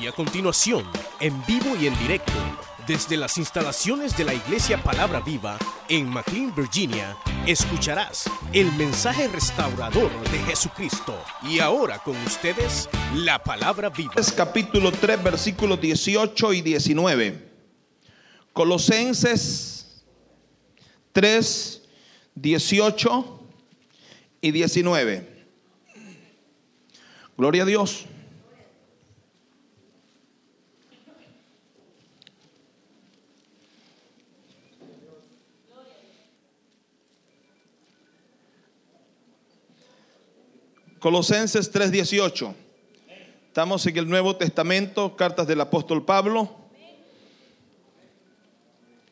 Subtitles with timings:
[0.00, 0.84] Y a continuación,
[1.20, 2.32] en vivo y en directo,
[2.86, 7.16] desde las instalaciones de la Iglesia Palabra Viva en McLean, Virginia,
[7.46, 11.18] escucharás el mensaje restaurador de Jesucristo.
[11.42, 14.12] Y ahora con ustedes, la Palabra Viva.
[14.36, 17.48] Capítulo 3, versículos 18 y 19.
[18.52, 20.04] Colosenses
[21.12, 21.82] 3,
[22.34, 23.40] 18
[24.42, 25.46] y 19.
[27.38, 28.06] Gloria a Dios.
[41.06, 42.52] Colosenses 3:18.
[43.46, 46.50] Estamos en el Nuevo Testamento, cartas del apóstol Pablo.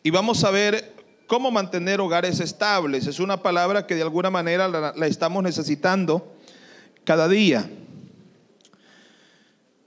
[0.02, 0.92] Y vamos a ver
[1.28, 3.06] cómo mantener hogares estables.
[3.06, 6.34] Es una palabra que de alguna manera la, estamos necesitando
[7.04, 7.70] cada día.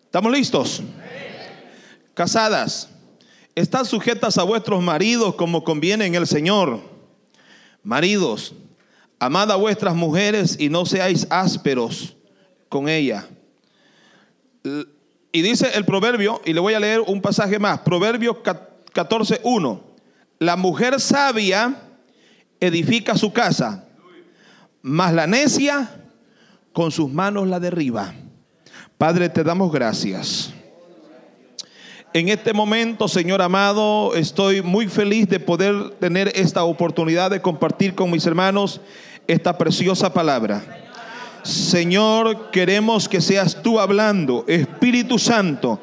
[0.05, 0.83] ¿Estamos listos?
[2.13, 2.87] Casadas,
[3.53, 6.79] están sujetas a vuestros maridos como conviene en el Señor.
[7.83, 8.53] Maridos,
[9.19, 12.15] amad a vuestras mujeres y no seáis ásperos
[12.69, 13.27] con ella.
[15.31, 19.81] Y dice el proverbio, y le voy a leer un pasaje más, Proverbio 14.1.
[20.39, 21.75] La mujer sabia
[22.59, 23.85] edifica su casa,
[24.81, 25.89] mas la necia
[26.73, 28.13] con sus manos la derriba.
[28.97, 30.53] Padre, te damos gracias.
[32.17, 37.93] En este momento, Señor amado, estoy muy feliz de poder tener esta oportunidad de compartir
[37.93, 38.81] con mis hermanos
[39.27, 40.63] esta preciosa palabra.
[41.43, 45.79] Señor, queremos que seas tú hablando, Espíritu Santo,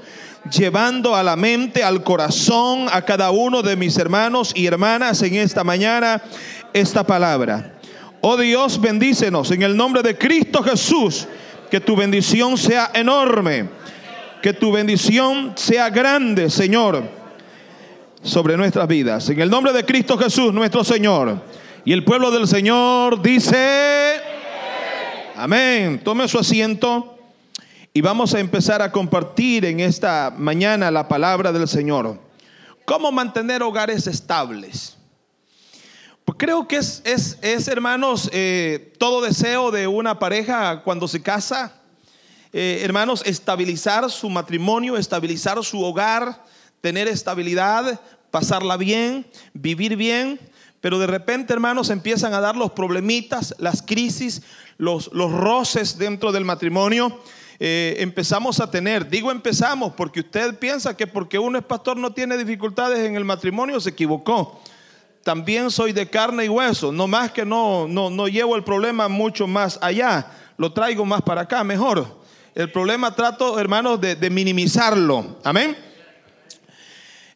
[0.51, 5.37] llevando a la mente, al corazón, a cada uno de mis hermanos y hermanas en
[5.37, 6.21] esta mañana
[6.73, 7.79] esta palabra.
[8.23, 11.29] Oh Dios, bendícenos en el nombre de Cristo Jesús,
[11.71, 13.69] que tu bendición sea enorme,
[14.45, 17.03] que tu bendición sea grande, Señor,
[18.23, 19.27] sobre nuestras vidas.
[19.31, 21.41] En el nombre de Cristo Jesús, nuestro Señor.
[21.83, 24.21] Y el pueblo del Señor dice,
[25.35, 25.99] amén.
[26.05, 27.17] Tome su asiento
[27.95, 32.21] y vamos a empezar a compartir en esta mañana la palabra del Señor.
[32.85, 34.99] ¿Cómo mantener hogares estables?
[36.27, 41.23] Pues creo que es, es, es hermanos, eh, todo deseo de una pareja cuando se
[41.23, 41.81] casa,
[42.57, 46.45] eh, hermanos, estabilizar su matrimonio, estabilizar su hogar,
[46.81, 48.01] tener estabilidad,
[48.31, 50.39] pasarla bien, vivir bien.
[50.81, 54.43] Pero de repente, hermanos, empiezan a dar los problemitas, las crisis,
[54.79, 57.19] los, los roces dentro del matrimonio.
[57.59, 62.13] Eh, empezamos a tener, digo empezamos porque usted piensa que porque uno es pastor no
[62.13, 64.61] tiene dificultades en el matrimonio, se equivocó.
[65.25, 69.09] También soy de carne y hueso, no más que no, no, no llevo el problema
[69.09, 72.23] mucho más allá, lo traigo más para acá, mejor.
[72.55, 75.41] El problema trato, hermanos, de, minimizarlo.
[75.43, 75.77] Amén.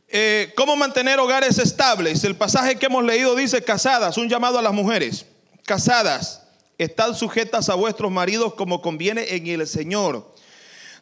[0.06, 2.22] Eh, ¿Cómo mantener hogares estables?
[2.22, 5.26] El pasaje que hemos leído dice, casadas, un llamado a las mujeres,
[5.66, 6.44] casadas,
[6.78, 10.32] están sujetas a vuestros maridos como conviene en el Señor.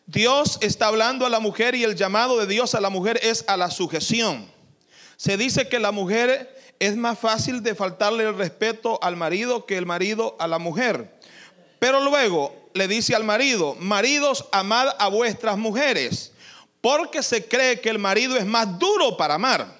[0.06, 3.44] Dios está hablando a la mujer y el llamado de Dios a la mujer es
[3.48, 4.50] a la sujeción.
[5.18, 9.76] Se dice que la mujer es más fácil de faltarle el respeto al marido que
[9.76, 11.14] el marido a la mujer.
[11.78, 16.32] Pero luego le dice al marido, maridos, amad a vuestras mujeres
[16.86, 19.76] porque se cree que el marido es más duro para amar.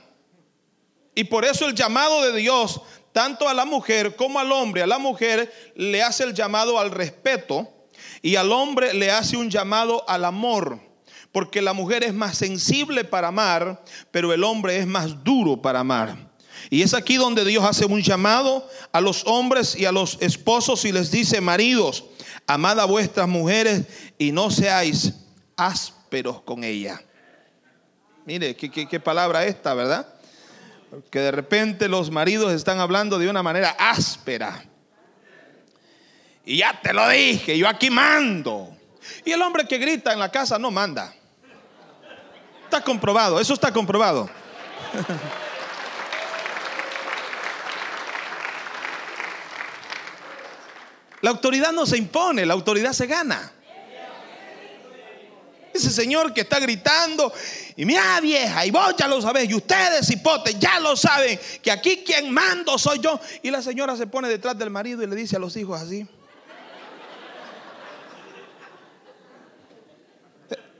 [1.15, 2.81] Y por eso el llamado de Dios,
[3.12, 6.91] tanto a la mujer como al hombre, a la mujer le hace el llamado al
[6.91, 7.73] respeto
[8.23, 10.81] y al hombre le hace un llamado al amor.
[11.31, 15.78] Porque la mujer es más sensible para amar, pero el hombre es más duro para
[15.78, 16.17] amar.
[16.71, 20.84] Y es aquí donde Dios hace un llamado a los hombres y a los esposos
[20.84, 22.05] y les dice, maridos,
[22.47, 23.87] amad a vuestras mujeres
[24.19, 25.12] y no seáis
[25.57, 27.01] ásperos con ella.
[28.25, 30.07] Mire, qué, qué, qué palabra esta, ¿verdad?
[31.11, 34.65] Que de repente los maridos están hablando de una manera áspera.
[36.45, 38.77] Y ya te lo dije, yo aquí mando.
[39.25, 41.13] Y el hombre que grita en la casa no manda.
[42.65, 44.28] Está comprobado, eso está comprobado.
[51.21, 53.53] La autoridad no se impone, la autoridad se gana.
[55.72, 57.33] Ese señor que está gritando,
[57.77, 61.71] y mira vieja, y vos ya lo sabés, y ustedes hipotes ya lo saben, que
[61.71, 63.21] aquí quien mando soy yo.
[63.42, 66.07] Y la señora se pone detrás del marido y le dice a los hijos así.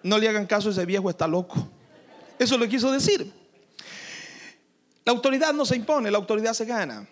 [0.03, 1.69] No le hagan caso, ese viejo está loco.
[2.39, 3.31] Eso lo quiso decir.
[5.05, 7.07] La autoridad no se impone, la autoridad se gana.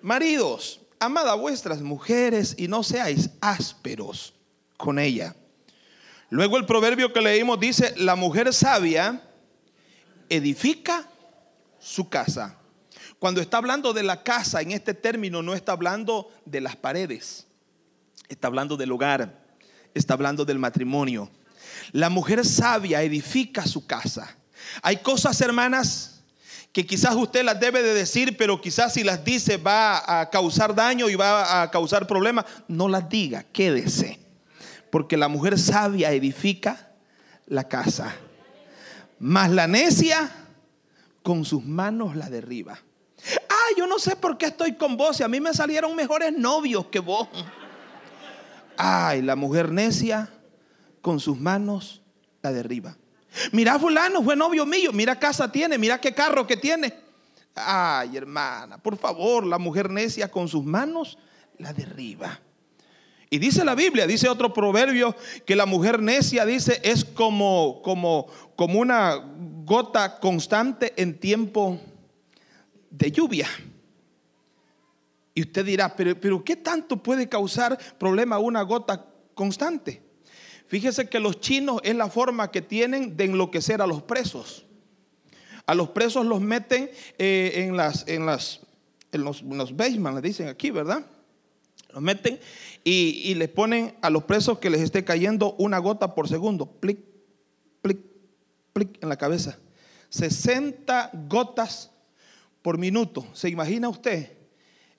[0.00, 4.34] Maridos, amad a vuestras mujeres y no seáis ásperos
[4.76, 5.34] con ella.
[6.30, 9.22] Luego el proverbio que leímos dice, la mujer sabia
[10.28, 11.08] edifica
[11.78, 12.56] su casa.
[13.18, 17.46] Cuando está hablando de la casa en este término no está hablando de las paredes,
[18.28, 19.44] está hablando del hogar,
[19.94, 21.30] está hablando del matrimonio.
[21.92, 24.36] La mujer sabia edifica su casa.
[24.82, 26.11] Hay cosas, hermanas,
[26.72, 30.74] que quizás usted las debe de decir, pero quizás si las dice va a causar
[30.74, 32.46] daño y va a causar problemas.
[32.66, 34.18] No las diga, quédese.
[34.90, 36.92] Porque la mujer sabia edifica
[37.46, 38.14] la casa.
[39.18, 40.30] Mas la necia
[41.22, 42.78] con sus manos la derriba.
[43.48, 45.20] Ah, yo no sé por qué estoy con vos.
[45.20, 47.28] Y a mí me salieron mejores novios que vos.
[48.78, 50.30] Ay, la mujer necia
[51.02, 52.02] con sus manos
[52.40, 52.96] la derriba.
[53.52, 54.92] Mira, fulano fue novio mío.
[54.92, 55.78] Mira casa tiene.
[55.78, 56.92] Mira qué carro que tiene.
[57.54, 61.18] Ay, hermana, por favor, la mujer necia con sus manos
[61.58, 62.40] la derriba.
[63.28, 68.26] Y dice la Biblia, dice otro proverbio, que la mujer necia, dice, es como, como,
[68.56, 69.16] como una
[69.64, 71.80] gota constante en tiempo
[72.90, 73.48] de lluvia.
[75.34, 80.02] Y usted dirá, pero, pero ¿qué tanto puede causar problema una gota constante?
[80.72, 84.64] Fíjese que los chinos es la forma que tienen de enloquecer a los presos.
[85.66, 88.60] A los presos los meten eh, en, las, en, las,
[89.12, 91.04] en los, en le dicen aquí, ¿verdad?
[91.92, 92.40] Los meten
[92.84, 96.64] y, y les ponen a los presos que les esté cayendo una gota por segundo.
[96.64, 97.00] Plic,
[97.82, 97.98] plic,
[98.72, 99.58] plic en la cabeza.
[100.08, 101.90] 60 gotas
[102.62, 103.26] por minuto.
[103.34, 104.32] ¿Se imagina usted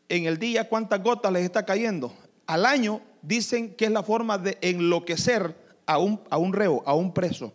[0.07, 2.13] en el día cuántas gotas les está cayendo?
[2.45, 6.93] Al año dicen que es la forma de enloquecer a un, a un reo, a
[6.93, 7.53] un preso.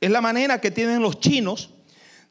[0.00, 1.70] Es la manera que tienen los chinos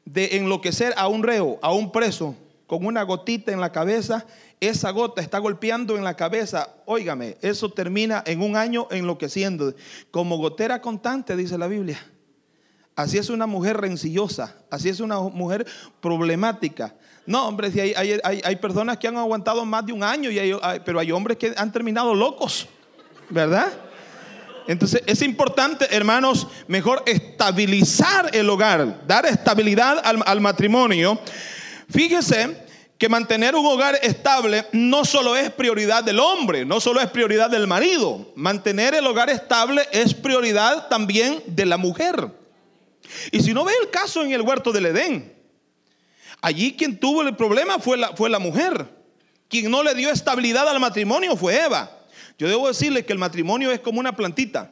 [0.04, 2.34] de enloquecer a un reo, a un preso,
[2.66, 4.26] con una gotita en la cabeza.
[4.60, 6.68] Esa gota está golpeando en la cabeza.
[6.86, 9.74] Óigame, eso termina en un año enloqueciendo.
[10.10, 11.98] Como gotera constante, dice la Biblia.
[12.96, 15.64] Así es una mujer rencillosa, así es una mujer
[16.00, 16.96] problemática.
[17.26, 17.92] No, hombre, si hay,
[18.24, 20.40] hay, personas que han aguantado más de un año, y
[20.84, 22.66] pero hay hombres que han terminado locos,
[23.30, 23.72] ¿verdad?
[24.68, 31.18] Entonces es importante, hermanos, mejor estabilizar el hogar, dar estabilidad al, matrimonio.
[31.88, 32.66] Fíjese
[32.98, 37.48] que mantener un hogar estable no solo es prioridad del hombre, no solo es prioridad
[37.48, 38.30] del marido.
[38.36, 42.30] Mantener el hogar estable es prioridad también de la mujer.
[43.32, 45.34] Y si no ve el caso en el huerto del Edén,
[46.42, 48.86] allí quien tuvo el problema fue la, fue la mujer.
[49.48, 51.97] Quien no le dio estabilidad al matrimonio fue Eva.
[52.38, 54.70] Yo debo decirle que el matrimonio es como una plantita.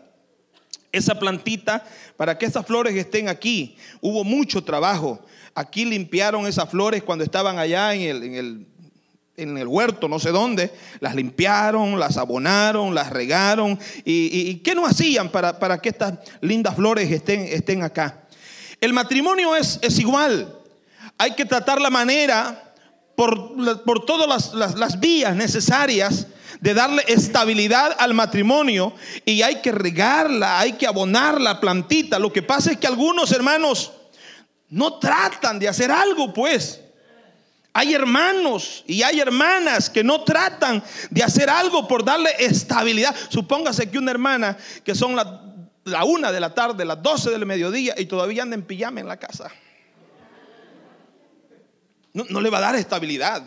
[0.93, 1.85] Esa plantita,
[2.17, 5.21] para que esas flores estén aquí, hubo mucho trabajo.
[5.55, 8.67] Aquí limpiaron esas flores cuando estaban allá en el, en el,
[9.37, 10.73] en el huerto, no sé dónde.
[11.01, 13.79] Las limpiaron, las abonaron, las regaron.
[14.05, 18.23] ¿Y, qué no hacían para, para, que estas lindas flores estén, estén acá?
[18.81, 20.55] El matrimonio es, es igual.
[21.19, 22.75] Hay que tratar la manera
[23.17, 26.27] por, por todas las, las, vías necesarias
[26.61, 28.95] de darle estabilidad al matrimonio
[29.25, 32.19] y hay que regarla, hay que abonar la plantita.
[32.19, 33.93] Lo que pasa es que algunos hermanos
[34.69, 36.81] no tratan de hacer algo, pues.
[37.73, 43.15] Hay hermanos y hay hermanas que no tratan de hacer algo por darle estabilidad.
[43.29, 47.95] Supóngase que una hermana que son la una de la tarde, las doce del mediodía
[47.97, 49.51] y todavía anda en pijama en la casa.
[52.13, 53.43] No, le va a dar estabilidad.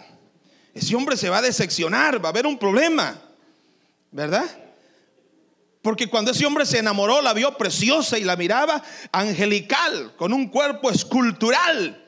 [0.73, 3.19] Ese hombre se va a decepcionar, va a haber un problema,
[4.11, 4.45] ¿verdad?
[5.81, 10.49] Porque cuando ese hombre se enamoró, la vio preciosa y la miraba angelical, con un
[10.49, 12.03] cuerpo escultural.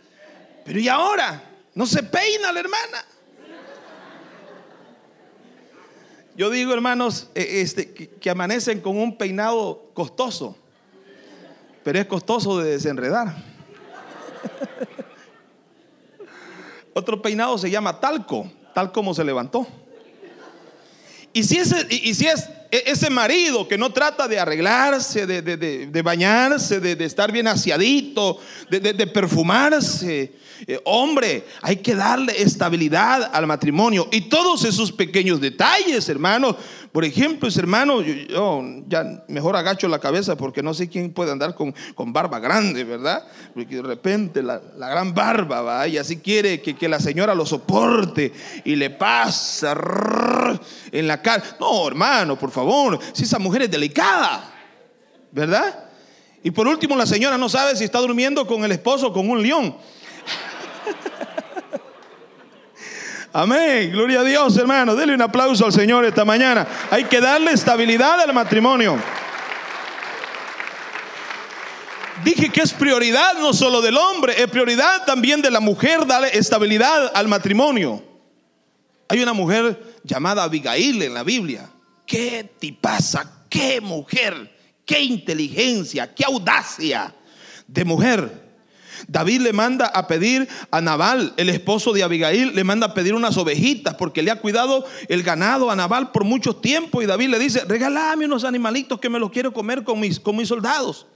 [0.65, 1.43] Pero ¿y ahora?
[1.73, 3.05] No se peina la hermana.
[6.35, 10.57] Yo digo, hermanos, eh, este, que, amanecen con un peinado costoso,
[11.83, 13.35] pero es costoso de desenredar.
[16.93, 19.67] Otro peinado se llama talco, tal como se levantó.
[21.33, 26.01] Y si, ese, y si es e, ese marido que no trata de arreglarse, de,
[26.01, 30.33] bañarse, de, estar bien aseadito, de, perfumarse,
[30.65, 34.07] eh, hombre, hay que darle estabilidad al matrimonio.
[34.11, 36.55] Y todos esos pequeños detalles, hermanos.
[36.91, 41.55] Por ejemplo, hermano, yo, ya mejor agacho la cabeza porque no sé quién puede andar
[41.55, 41.73] con,
[42.11, 43.25] barba grande, ¿verdad?
[43.53, 47.45] Porque de repente la, gran barba va y así quiere que, que, la señora lo
[47.45, 48.33] soporte
[48.65, 49.73] y le pasa
[50.91, 51.43] en la cara.
[51.61, 54.53] No, hermano, por favor, si esa mujer es delicada,
[55.31, 55.85] ¿verdad?
[56.43, 59.29] Y por último, la señora no sabe si está durmiendo con el esposo o con
[59.29, 59.77] un león.
[63.33, 63.91] Amén.
[63.91, 64.95] Gloria a Dios, hermano.
[64.95, 66.67] Dele un aplauso al Señor esta mañana.
[66.89, 68.97] Hay que darle estabilidad al matrimonio.
[72.23, 76.37] Dije que es prioridad no solo del hombre, es prioridad también de la mujer darle
[76.37, 78.03] estabilidad al matrimonio.
[79.07, 81.69] Hay una mujer llamada Abigail en la Biblia.
[82.05, 83.45] ¿Qué pasa?
[83.49, 84.55] ¿Qué mujer?
[84.85, 86.13] ¿Qué inteligencia?
[86.13, 87.13] ¿Qué audacia
[87.65, 88.40] de mujer?
[89.07, 93.13] David le manda a pedir a Nabal, el esposo de Abigail, le manda a pedir
[93.13, 97.01] unas ovejitas porque le ha cuidado el ganado a Nabal por mucho tiempo.
[97.01, 100.35] Y David le dice, regálame unos animalitos que me los quiero comer con mis, con
[100.35, 101.07] mis soldados.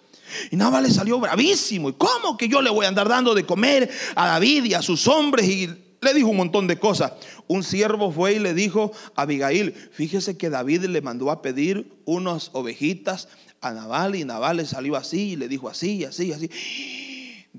[0.52, 1.90] Y Nabal le salió bravísimo.
[1.90, 4.82] ¿Y cómo que yo le voy a andar dando de comer a David y a
[4.82, 5.48] sus hombres?
[5.48, 5.70] Y
[6.02, 7.14] le dijo un montón de cosas.
[7.48, 11.92] Un siervo fue y le dijo a Abigail, fíjese que David le mandó a pedir
[12.06, 13.28] unas ovejitas
[13.62, 16.50] a Nabal y Nabal le salió así y le dijo así, así, así.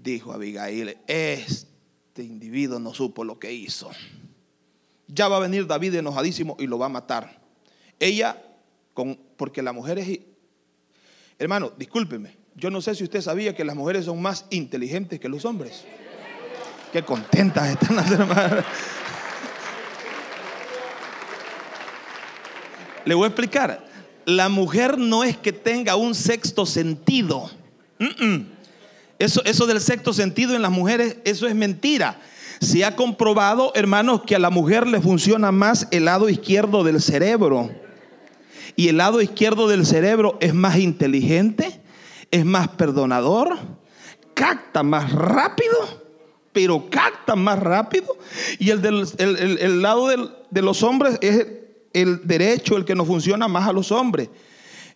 [0.02, 3.90] Dijo Abigail, este individuo no supo lo que hizo.
[5.08, 7.40] Ya va a venir David enojadísimo y lo va a matar.
[7.98, 8.42] Ella,
[8.92, 10.20] con, porque la mujer es...
[11.38, 15.30] Hermano, discúlpeme, yo no sé si usted sabía que las mujeres son más inteligentes que
[15.30, 15.84] los hombres.
[16.92, 18.64] Qué contentas están las hermanas.
[23.06, 23.86] Le voy a explicar.
[24.26, 27.50] La mujer no es que tenga un sexto sentido.
[29.18, 32.20] Eso, eso del sexto sentido en las mujeres, eso es mentira.
[32.60, 37.00] Se ha comprobado, hermanos, que a la mujer le funciona más el lado izquierdo del
[37.00, 37.70] cerebro.
[38.76, 41.80] Y el lado izquierdo del cerebro es más inteligente
[42.30, 43.56] es más perdonador,
[44.34, 45.76] capta más rápido,
[46.52, 48.16] pero capta más rápido.
[48.58, 50.08] Y el del lado
[50.50, 51.46] de los hombres es
[51.92, 54.28] el derecho, el que nos funciona más a los hombres.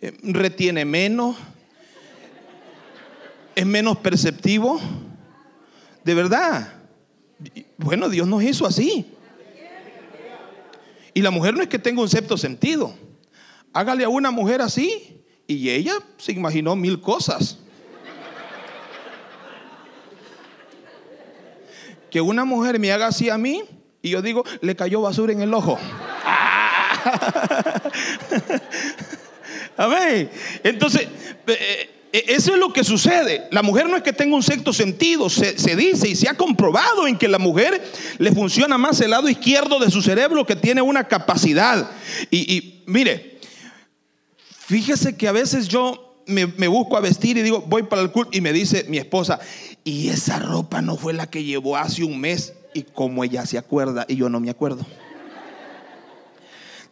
[0.01, 1.37] Eh, retiene menos,
[3.61, 4.81] es menos perceptivo.
[6.03, 6.73] De verdad.
[7.77, 9.05] Bueno, Dios nos hizo así.
[11.13, 12.95] Y la mujer no es que tenga un sexto sentido.
[13.75, 17.59] Hágale a una mujer así y ella se imaginó mil cosas.
[22.11, 23.63] Que una mujer me haga así a mí
[24.01, 25.77] y yo digo, le cayó basura en el ojo.
[29.77, 30.31] Amén.
[30.65, 31.07] Entonces,
[31.47, 33.49] eh, eso es lo que sucede.
[33.51, 37.07] La mujer no es que tenga un sexto sentido, se, dice y se ha comprobado
[37.07, 37.83] en que la mujer
[38.19, 41.91] le funciona más el lado izquierdo de su cerebro que tiene una capacidad.
[42.31, 43.31] Y, mire,
[44.71, 48.31] Fíjese que a veces yo me, busco a vestir y digo, voy para el culto
[48.39, 49.41] y me dice mi esposa,
[49.83, 53.59] y esa ropa no fue la que llevó hace un mes y como ella se
[53.59, 54.87] acuerda y yo no me acuerdo.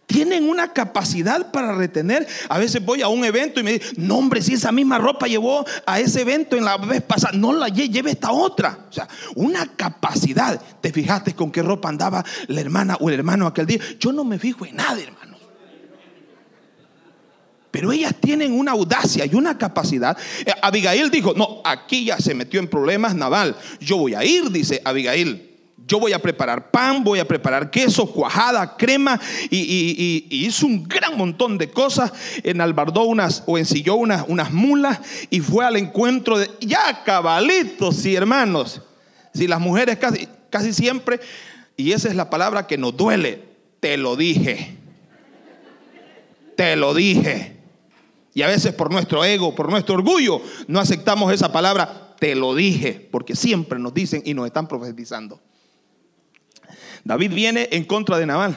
[0.08, 2.26] Tienen una capacidad para retener.
[2.48, 5.26] A veces voy a un evento y me dicen, no hombre, si esa misma ropa
[5.26, 8.86] llevó a ese evento en la vez pasada, no la lleve esta otra.
[8.88, 10.58] O sea, una capacidad.
[10.80, 13.80] ¿Te fijaste con qué ropa andaba la hermana o el hermano aquel día?
[14.00, 15.36] Yo no me fijo en nada, hermano.
[17.70, 20.16] Pero ellas tienen una audacia y una capacidad.
[20.46, 23.54] Eh, Abigail dijo, no, aquí ya se metió en problemas naval.
[23.78, 25.47] Yo voy a ir, dice Abigail.
[25.88, 29.18] Yo voy a preparar pan, voy a preparar queso, cuajada, crema
[29.49, 32.12] y, hizo un gran montón de cosas.
[32.42, 38.14] Enalbardó unas o ensilló unas, unas mulas y fue al encuentro de ya cabalitos y
[38.14, 38.83] hermanos.
[39.33, 41.21] Si las mujeres casi, casi siempre,
[41.75, 43.42] y esa es la palabra que nos duele,
[43.80, 44.76] te lo dije.
[46.54, 47.57] Te lo dije.
[48.35, 52.54] Y a veces por nuestro ego, por nuestro orgullo, no aceptamos esa palabra, te lo
[52.54, 55.40] dije, porque siempre nos dicen y nos están profetizando.
[57.08, 58.54] David viene en contra de Nabal.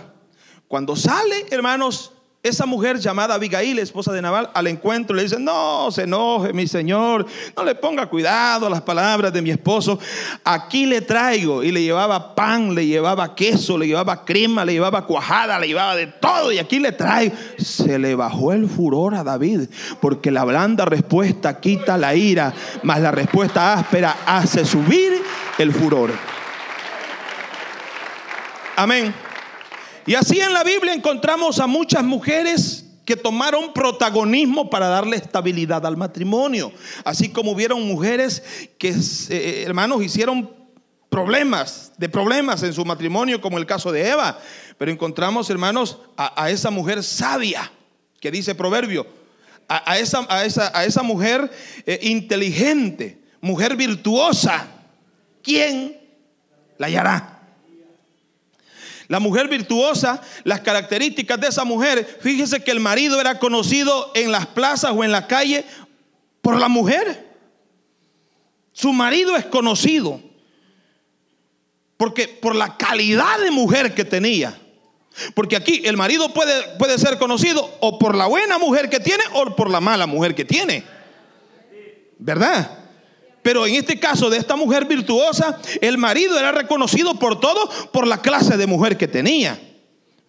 [0.67, 2.11] Cuando sale, hermanos,
[2.43, 6.67] esa mujer llamada Abigail, esposa de Nabal, al encuentro le dice, no se enoje mi
[6.67, 9.97] señor, no le ponga cuidado a las palabras de mi esposo,
[10.43, 11.63] aquí le traigo.
[11.63, 15.95] Y le llevaba pan, le llevaba queso, le llevaba crema, le llevaba cuajada, le llevaba
[15.95, 17.33] de todo y aquí le traigo.
[17.57, 19.69] Se le bajó el furor a David,
[20.01, 22.53] porque la blanda respuesta quita la ira,
[22.83, 25.13] mas la respuesta áspera hace subir
[25.57, 26.11] el furor.
[28.81, 29.13] Amén.
[30.07, 35.85] Y así en la Biblia encontramos a muchas mujeres que tomaron protagonismo para darle estabilidad
[35.85, 36.71] al matrimonio.
[37.05, 38.41] Así como hubieron mujeres
[38.79, 38.95] que,
[39.29, 40.49] eh, hermanos, hicieron
[41.09, 44.39] problemas, de problemas en su matrimonio, como el caso de Eva.
[44.79, 47.71] Pero encontramos, hermanos, a, esa mujer sabia,
[48.19, 49.05] que dice proverbio,
[49.67, 50.43] a, esa, a
[50.85, 51.51] esa, mujer
[51.85, 54.65] eh, inteligente, mujer virtuosa.
[55.43, 56.01] ¿Quién
[56.79, 57.40] la hallará?
[59.11, 64.31] La mujer virtuosa, las características de esa mujer, fíjese que el marido era conocido en
[64.31, 65.65] las plazas o en la calle
[66.41, 67.27] por la mujer.
[68.71, 70.21] Su marido es conocido
[71.97, 74.57] porque por la calidad de mujer que tenía.
[75.35, 79.25] Porque aquí el marido puede, puede ser conocido o por la buena mujer que tiene
[79.33, 80.85] o por la mala mujer que tiene.
[82.17, 82.80] ¿Verdad?
[83.41, 88.05] Pero en este caso de esta mujer virtuosa, el marido era reconocido por todo por
[88.05, 89.59] la clase de mujer que tenía.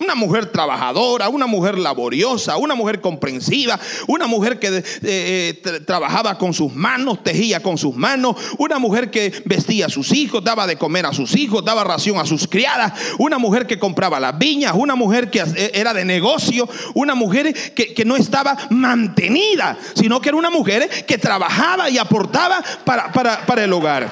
[0.03, 3.79] Una mujer trabajadora, una mujer laboriosa, una mujer comprensiva,
[4.09, 9.11] una mujer que eh, eh, trabajaba con sus manos, tejía con sus manos, una mujer
[9.11, 12.49] que vestía a sus hijos, daba de comer a sus hijos, daba ración a sus
[12.49, 17.55] criadas, una mujer que compraba las viñas, una mujer que era de negocio, una mujer
[17.73, 23.13] que, que no estaba mantenida, sino que era una mujer que trabajaba y aportaba para,
[23.13, 24.11] para, para el hogar.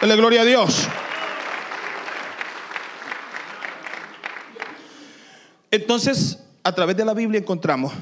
[0.00, 0.88] Dale gloria a Dios.
[5.72, 7.92] Entonces, a través de la Biblia encontramos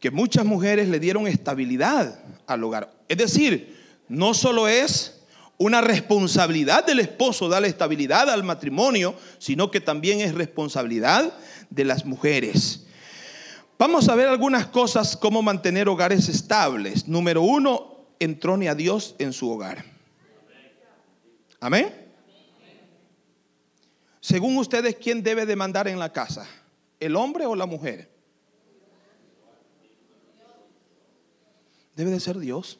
[0.00, 2.92] que muchas mujeres le dieron estabilidad al hogar.
[3.08, 3.78] Es decir,
[4.08, 5.22] no solo es
[5.58, 11.32] una responsabilidad del esposo darle estabilidad al matrimonio, sino que también es responsabilidad
[11.70, 12.84] de las mujeres.
[13.78, 17.06] Vamos a ver algunas cosas cómo mantener hogares estables.
[17.06, 19.84] Número uno, entrone a Dios en su hogar.
[21.60, 21.99] Amén.
[24.20, 26.46] Según ustedes, ¿quién debe de mandar en la casa?
[26.98, 28.10] ¿El hombre o la mujer?
[31.96, 32.78] Debe de ser Dios.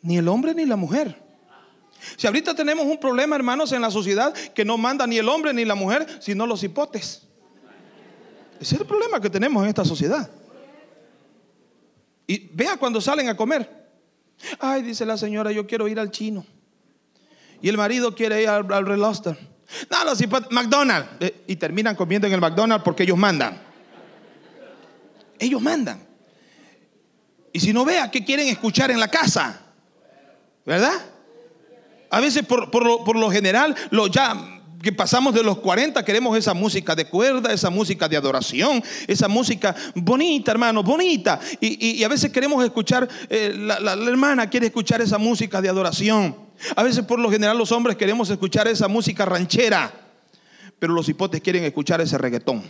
[0.00, 1.22] Ni el hombre ni la mujer.
[2.16, 5.52] Si ahorita tenemos un problema, hermanos, en la sociedad que no manda ni el hombre
[5.52, 7.22] ni la mujer, sino los hipotes.
[8.60, 10.30] Ese es el problema que tenemos en esta sociedad.
[12.26, 13.68] Y vea cuando salen a comer.
[14.58, 16.44] Ay, dice la señora, yo quiero ir al chino.
[17.62, 19.38] Y el marido quiere ir al, al Reloster.
[19.90, 21.08] No, los McDonald's.
[21.20, 23.60] Eh, y terminan comiendo en el McDonald's porque ellos mandan.
[25.38, 26.06] Ellos mandan.
[27.52, 29.60] Y si no vea, ¿qué quieren escuchar en la casa?
[30.64, 30.94] ¿Verdad?
[32.10, 36.54] A veces por, por, lo, general, lo ya que pasamos de los 40 queremos esa
[36.54, 41.40] música de cuerda, esa música de adoración, esa música bonita, hermano, bonita.
[41.60, 46.51] Y, a veces queremos escuchar, eh, la hermana quiere escuchar esa música de adoración.
[46.76, 49.92] A veces por lo general los hombres queremos escuchar esa música ranchera,
[50.78, 52.62] pero los hipotes quieren escuchar ese reggaetón.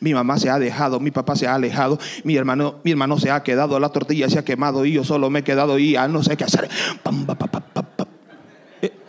[0.00, 3.30] Mi mamá se ha dejado, mi papá se ha alejado, mi hermano, mi hermano se
[3.30, 6.08] ha quedado, la tortilla se ha quemado y yo solo me he quedado y ya
[6.08, 6.68] no sé qué hacer.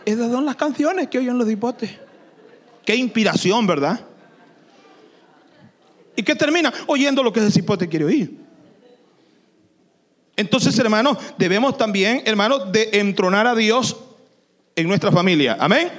[0.04, 1.90] Esas son las canciones que oyen los hipotes.
[2.84, 4.00] Qué inspiración, ¿verdad?
[6.14, 6.72] ¿Y qué termina?
[6.86, 8.45] Oyendo lo que ese hipote quiere oír.
[10.36, 13.96] Entonces, hermanos, debemos también, hermanos, de entronar a Dios
[14.74, 15.56] en nuestra familia.
[15.58, 15.90] Amén.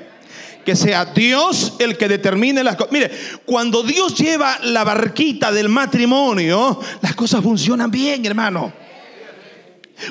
[0.63, 2.91] Que sea Dios el que determine las cosas.
[2.91, 3.11] Mire,
[3.45, 8.71] cuando Dios lleva la barquita del matrimonio, las cosas funcionan bien, hermano.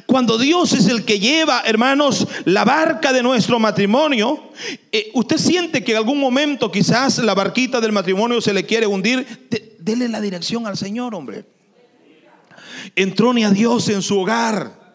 [0.06, 4.50] Cuando Dios es el que lleva, hermanos, la barca de nuestro matrimonio,
[4.90, 8.88] eh, usted siente que en algún momento quizás la barquita del matrimonio se le quiere
[8.88, 9.46] hundir,
[9.78, 11.44] dele la dirección al Señor, hombre
[12.94, 14.86] entrone a Dios en su hogar.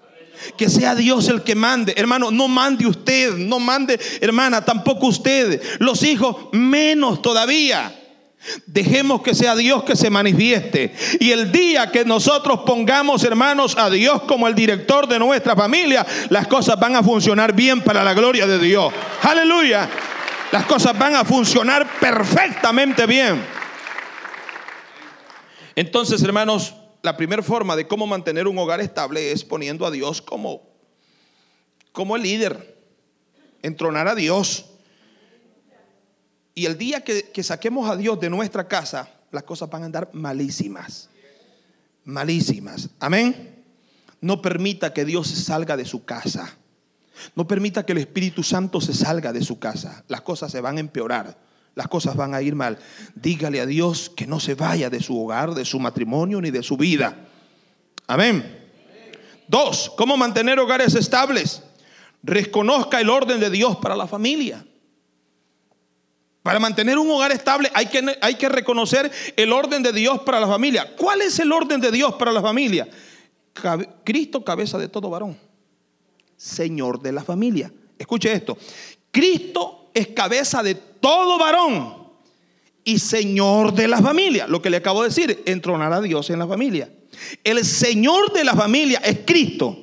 [0.58, 1.94] Que sea Dios el que mande.
[1.96, 5.62] Hermano, no mande usted, no mande, hermana, tampoco usted.
[5.80, 7.96] Los hijos, menos todavía.
[8.66, 10.96] Dejemos que sea Dios que se manifieste.
[11.20, 16.06] Y el día que nosotros pongamos, hermanos, a Dios como el director de nuestra familia,
[16.30, 18.92] las cosas van a funcionar bien para la gloria de Dios.
[19.22, 19.88] Aleluya.
[20.52, 23.46] Las cosas van a funcionar perfectamente bien.
[25.76, 30.22] Entonces, hermanos, la primera forma de cómo mantener un hogar estable es poniendo a Dios
[30.22, 30.62] como,
[31.92, 32.78] como el líder,
[33.62, 34.66] entronar a Dios.
[36.54, 39.86] Y el día que, que saquemos a Dios de nuestra casa, las cosas van a
[39.86, 41.10] andar malísimas.
[42.04, 42.90] Malísimas.
[43.00, 43.64] Amén.
[44.20, 46.58] No permita que Dios salga de su casa.
[47.36, 50.04] No permita que el Espíritu Santo se salga de su casa.
[50.08, 51.38] Las cosas se van a empeorar
[51.76, 52.78] las cosas van a ir mal.
[53.16, 56.64] Dígale a Dios que no se vaya de su hogar, de su matrimonio ni de
[56.64, 57.28] su vida.
[58.08, 58.60] Amén.
[59.48, 61.64] Dos, ¿cómo mantener hogares estables?
[62.24, 64.66] Reconozca el orden de Dios para la familia.
[66.44, 70.40] Para mantener un hogar estable hay que, hay que reconocer el orden de Dios para
[70.40, 70.96] la familia.
[70.98, 72.88] ¿Cuál es el orden de Dios para la familia?
[74.04, 75.38] Cristo, cabeza de todo varón.
[76.36, 77.72] Señor de la familia.
[77.98, 78.58] Escuche esto.
[79.12, 82.02] Cristo es cabeza de todo varón
[82.84, 84.48] y Señor de la familia.
[84.48, 86.90] Lo que le acabo de decir, entronar a Dios en la familia.
[87.44, 89.78] El Señor de la familia es Cristo.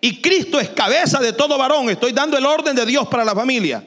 [0.00, 1.88] Y Cristo es cabeza de todo varón.
[1.90, 3.86] Estoy dando el orden de Dios para la familia.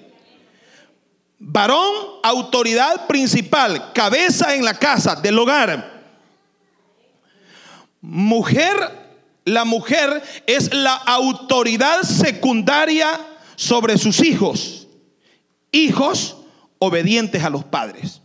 [1.38, 6.03] Varón, autoridad principal, cabeza en la casa, del hogar.
[7.99, 8.75] Mujer,
[9.43, 13.19] la mujer es la autoridad secundaria
[13.55, 14.85] sobre sus hijos
[15.75, 16.37] hijos
[16.79, 18.21] obedientes a los padres.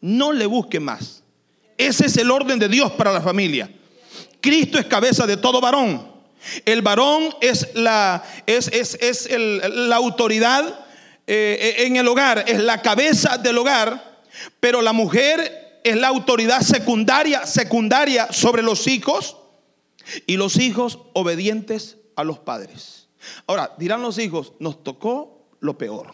[0.00, 1.22] No le busque más.
[1.76, 3.70] Ese es el orden de Dios para la familia.
[4.40, 6.08] Cristo es cabeza de todo varón.
[6.64, 10.86] El varón es la, es, es, la autoridad
[11.26, 14.22] eh, en el hogar, es la cabeza del hogar,
[14.60, 19.36] pero la mujer es la autoridad secundaria, secundaria sobre los hijos
[20.26, 22.97] y los hijos obedientes a los padres.
[23.46, 26.12] Ahora, dirán los hijos, nos tocó lo peor.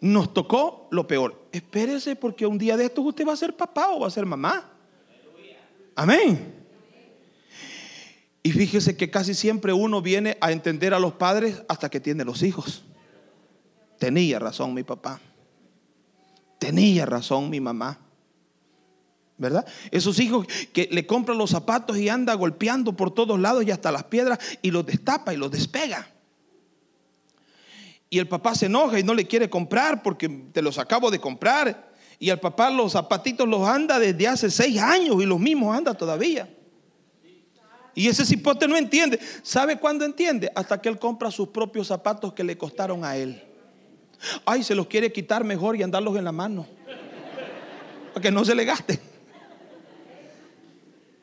[0.00, 1.48] Nos tocó lo peor.
[1.52, 4.26] Espérese porque un día de estos usted va a ser papá o va a ser
[4.26, 4.72] mamá.
[5.94, 6.54] Amén.
[8.42, 12.24] Y fíjese que casi siempre uno viene a entender a los padres hasta que tiene
[12.24, 12.84] los hijos.
[13.98, 15.20] Tenía razón mi papá.
[16.58, 17.98] Tenía razón mi mamá.
[19.38, 19.64] ¿Verdad?
[19.92, 23.92] Esos hijos que le compran los zapatos y anda golpeando por todos lados y hasta
[23.92, 26.10] las piedras y los destapa y los despega.
[28.10, 31.20] Y el papá se enoja y no le quiere comprar porque te los acabo de
[31.20, 31.88] comprar.
[32.18, 35.94] Y el papá los zapatitos los anda desde hace seis años y los mismos anda
[35.94, 36.48] todavía.
[37.94, 39.20] Y ese cipote no entiende.
[39.42, 40.50] ¿Sabe cuándo entiende?
[40.54, 43.42] Hasta que él compra sus propios zapatos que le costaron a él.
[44.44, 46.66] Ay, se los quiere quitar mejor y andarlos en la mano.
[48.14, 48.98] Para que no se le gaste.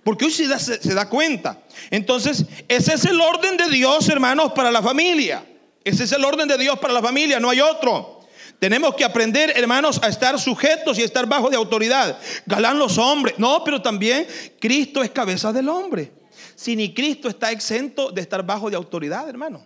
[0.06, 1.64] Porque hoy se da, se da cuenta.
[1.90, 5.44] Entonces, ese es el orden de Dios, hermanos, para la familia.
[5.84, 8.20] Ese es el orden de Dios para la familia, no hay otro.
[8.60, 12.20] Tenemos que aprender, hermanos, a estar sujetos y estar bajo de autoridad.
[12.46, 13.40] Galán los hombres.
[13.40, 14.28] No, pero también
[14.60, 16.12] Cristo es cabeza del hombre.
[16.54, 19.66] Si ni Cristo está exento de estar bajo de autoridad, hermano.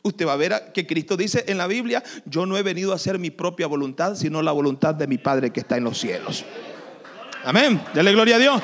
[0.00, 2.96] Usted va a ver que Cristo dice en la Biblia, yo no he venido a
[2.96, 6.46] hacer mi propia voluntad, sino la voluntad de mi Padre que está en los cielos.
[7.44, 7.78] Amén.
[7.92, 8.62] Dele gloria a Dios.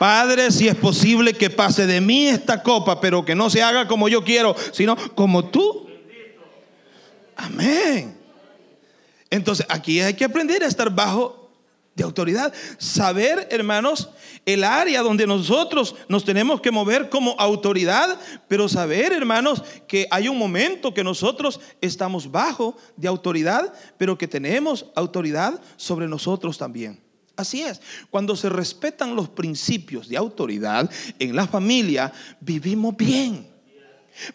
[0.00, 3.86] Padre, si es posible que pase de mí esta copa, pero que no se haga
[3.86, 5.90] como yo quiero, sino como tú.
[7.36, 8.16] Amén.
[9.28, 11.50] Entonces, aquí hay que aprender a estar bajo
[11.94, 12.50] de autoridad.
[12.78, 14.08] Saber, hermanos,
[14.46, 20.28] el área donde nosotros nos tenemos que mover como autoridad, pero saber, hermanos, que hay
[20.28, 27.09] un momento que nosotros estamos bajo de autoridad, pero que tenemos autoridad sobre nosotros también.
[27.40, 33.48] Así es, cuando se respetan los principios de autoridad en la familia, vivimos bien.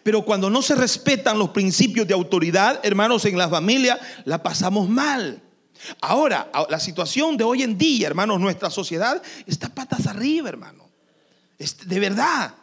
[0.03, 4.89] Pero cuando no se respetan los principios de autoridad, hermanos, en la familia, la pasamos
[4.89, 5.41] mal.
[6.01, 10.89] Ahora, la situación de hoy en día, hermanos, nuestra sociedad está patas arriba, hermano.
[11.85, 12.55] De verdad.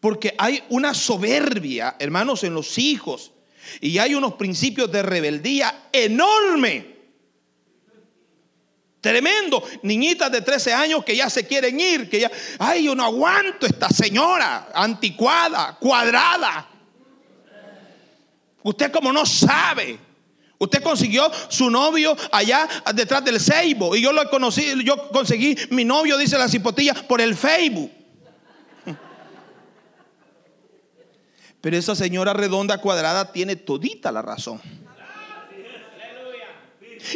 [0.00, 3.32] Porque hay una soberbia, hermanos, en los hijos.
[3.80, 6.95] Y hay unos principios de rebeldía enorme.
[9.06, 9.62] Tremendo.
[9.82, 13.64] Niñitas de 13 años que ya se quieren ir, que ya, ay, yo no aguanto
[13.64, 16.68] esta señora anticuada, cuadrada.
[18.64, 19.96] Usted como no sabe.
[20.58, 25.84] Usted consiguió su novio allá detrás del Seibo y yo lo conocí, yo conseguí mi
[25.84, 27.92] novio, dice la cipotilla, por el Facebook.
[31.60, 34.60] Pero esa señora redonda cuadrada tiene todita la razón.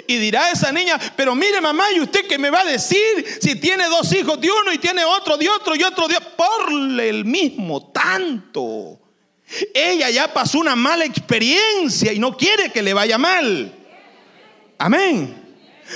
[0.07, 3.57] Y dirá esa niña, pero mire mamá, ¿y usted qué me va a decir si
[3.57, 6.31] tiene dos hijos de uno y tiene otro de otro y otro de otro?
[6.37, 9.01] Por el mismo tanto.
[9.75, 13.75] Ella ya pasó una mala experiencia y no quiere que le vaya mal.
[14.79, 15.40] Amén.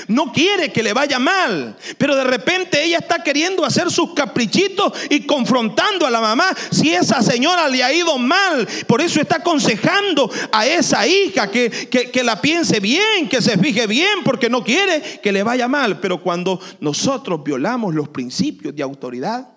[0.08, 4.92] No quiere que le vaya mal, pero de repente ella está queriendo hacer sus caprichitos
[5.10, 8.66] y confrontando a la mamá si esa señora le ha ido mal.
[8.86, 13.86] Por eso está aconsejando a esa hija que, que la piense bien, que se fije
[13.86, 16.00] bien, porque no quiere que le vaya mal.
[16.00, 19.48] Pero cuando nosotros violamos los principios de autoridad,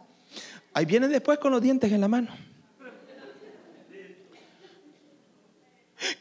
[0.74, 2.30] ahí viene después con los dientes en la mano.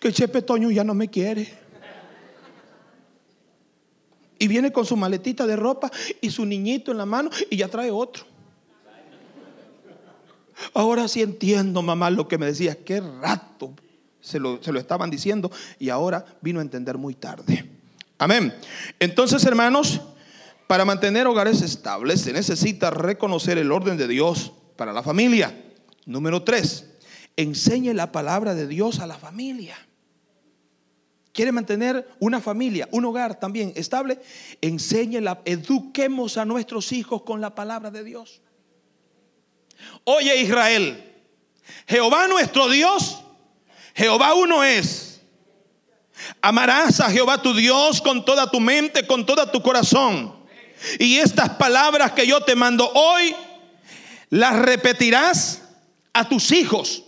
[0.01, 1.66] Que Chepe Toño ya no me quiere.
[4.39, 7.69] Y viene con su maletita de ropa y su niñito en la mano y ya
[7.69, 8.25] trae otro.
[10.75, 12.77] Ahora sí entiendo, mamá, lo que me decías.
[12.85, 13.73] Qué rato
[14.21, 17.71] se lo, se lo estaban diciendo y ahora vino a entender muy tarde.
[18.19, 18.55] Amén.
[18.99, 20.01] Entonces, hermanos,
[20.67, 25.55] para mantener hogares estables se necesita reconocer el orden de Dios para la familia.
[26.07, 26.87] Número tres,
[27.37, 29.77] enseñe la palabra de Dios a la familia
[31.37, 34.19] quiere mantener una familia, un hogar también estable,
[34.63, 38.41] enséñela, eduquemos a nuestros hijos con la palabra de Dios.
[40.05, 41.15] Oye Israel,
[41.87, 43.23] Jehová nuestro Dios,
[43.95, 45.21] Jehová uno es.
[46.41, 50.35] Amarás a Jehová tu Dios con toda tu mente, con toda tu corazón.
[50.99, 53.37] Y estas palabras que yo te mando hoy,
[54.31, 55.61] las repetirás
[56.15, 57.05] a tus hijos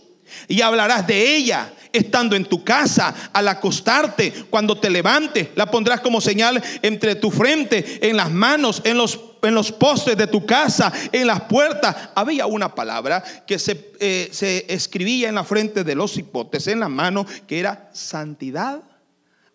[0.47, 6.01] y hablarás de ella estando en tu casa, al acostarte, cuando te levantes, la pondrás
[6.01, 10.45] como señal entre tu frente, en las manos, en los, en los postes de tu
[10.45, 11.95] casa, en las puertas.
[12.15, 16.79] Había una palabra que se, eh, se escribía en la frente de los hipotes, en
[16.79, 18.81] la mano, que era santidad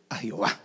[0.08, 0.60] a Jehová.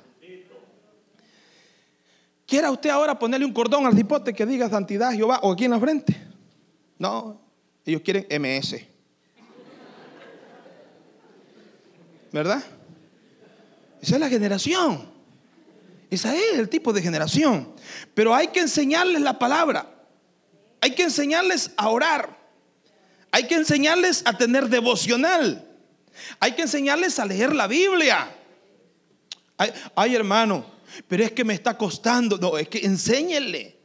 [2.46, 5.66] ¿Quiera usted ahora ponerle un cordón al hipote que diga santidad a Jehová o aquí
[5.66, 6.20] en la frente?
[6.98, 7.40] No,
[7.86, 8.76] ellos quieren MS.
[12.32, 12.64] ¿Verdad?
[14.02, 15.10] Esa es la generación.
[16.10, 17.74] Esa es el tipo de generación.
[18.14, 19.90] Pero hay que enseñarles la palabra.
[20.82, 22.38] Hay que enseñarles a orar.
[23.32, 25.68] Hay que enseñarles a tener devocional.
[26.40, 28.36] Hay que enseñarles a leer la Biblia.
[29.96, 30.66] Ay, hermano,
[31.08, 32.38] pero es que me está costando.
[32.38, 33.79] No, es que enséñenle.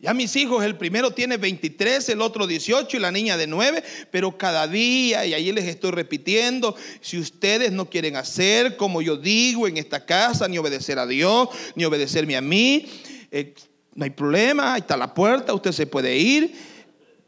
[0.00, 3.82] Ya mis hijos, el primero tiene 23, el otro 18 y la niña de 9,
[4.12, 9.16] pero cada día, y ahí les estoy repitiendo, si ustedes no quieren hacer como yo
[9.16, 12.86] digo en esta casa, ni obedecer a Dios, ni obedecerme a mí,
[13.32, 13.54] eh,
[13.96, 16.54] no hay problema, ahí está la puerta, usted se puede ir.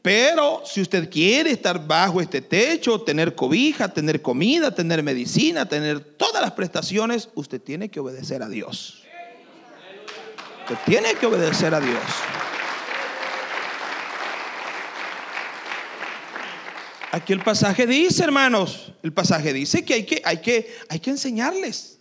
[0.00, 5.98] Pero si usted quiere estar bajo este techo, tener cobija, tener comida, tener medicina, tener
[5.98, 9.02] todas las prestaciones, usted tiene que obedecer a Dios.
[10.62, 12.00] Usted tiene que obedecer a Dios.
[17.12, 21.10] Aquí el pasaje dice, hermanos, el pasaje dice que hay que, hay que, hay que
[21.10, 21.98] enseñarles.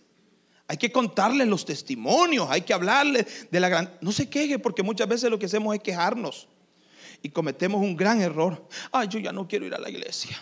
[0.68, 3.90] Hay que contarles los testimonios, hay que hablarles de la gran...
[4.00, 6.46] No se queje porque muchas veces lo que hacemos es quejarnos
[7.22, 8.64] y cometemos un gran error.
[8.92, 10.40] Ay, yo ya no quiero ir a la iglesia.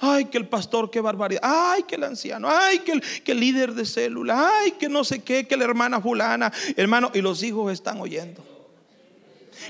[0.00, 1.42] Ay, que el pastor, qué barbaridad.
[1.42, 2.48] Ay, que el anciano.
[2.50, 4.52] Ay, que el, que el líder de célula.
[4.58, 6.50] Ay, que no sé qué, que la hermana fulana.
[6.74, 8.42] Hermano, y los hijos están oyendo.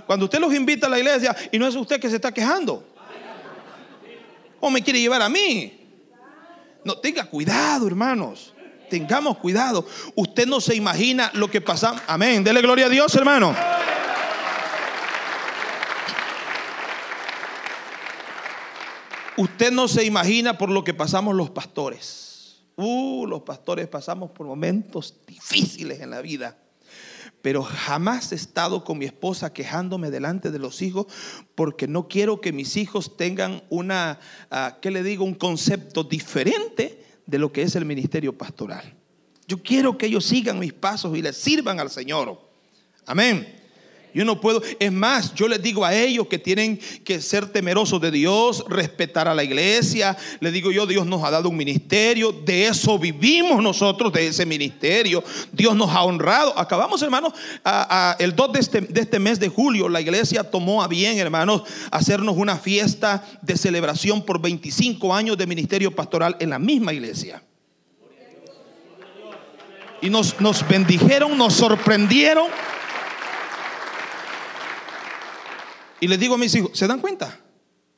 [0.06, 2.95] Cuando usted los invita a la iglesia y no es usted que se está quejando.
[4.60, 5.80] ¿O me quiere llevar a mí?
[6.84, 8.54] No, tenga cuidado, hermanos.
[8.88, 9.86] Tengamos cuidado.
[10.14, 12.02] Usted no se imagina lo que pasa.
[12.06, 12.44] Amén.
[12.44, 13.54] Dele gloria a Dios, hermano.
[19.36, 22.62] Usted no se imagina por lo que pasamos los pastores.
[22.76, 26.56] Uh, los pastores pasamos por momentos difíciles en la vida
[27.46, 31.06] pero jamás he estado con mi esposa quejándome delante de los hijos
[31.54, 34.18] porque no quiero que mis hijos tengan una,
[34.50, 35.24] uh, ¿qué le digo?
[35.24, 38.96] Un concepto diferente de lo que es el ministerio pastoral.
[39.46, 42.36] Yo quiero que ellos sigan mis pasos y les sirvan al Señor.
[43.06, 43.55] Amén.
[44.16, 48.00] Yo no puedo, es más, yo les digo a ellos que tienen que ser temerosos
[48.00, 50.16] de Dios, respetar a la iglesia.
[50.40, 54.46] Les digo yo, Dios nos ha dado un ministerio, de eso vivimos nosotros, de ese
[54.46, 55.22] ministerio.
[55.52, 56.58] Dios nos ha honrado.
[56.58, 57.34] Acabamos, hermanos,
[58.18, 61.64] el 2 de este, de este mes de julio, la iglesia tomó a bien, hermanos,
[61.90, 67.42] hacernos una fiesta de celebración por 25 años de ministerio pastoral en la misma iglesia.
[70.00, 72.46] Y nos bendijeron, nos sorprendieron.
[76.00, 77.40] Y les digo a mis hijos, ¿se dan cuenta?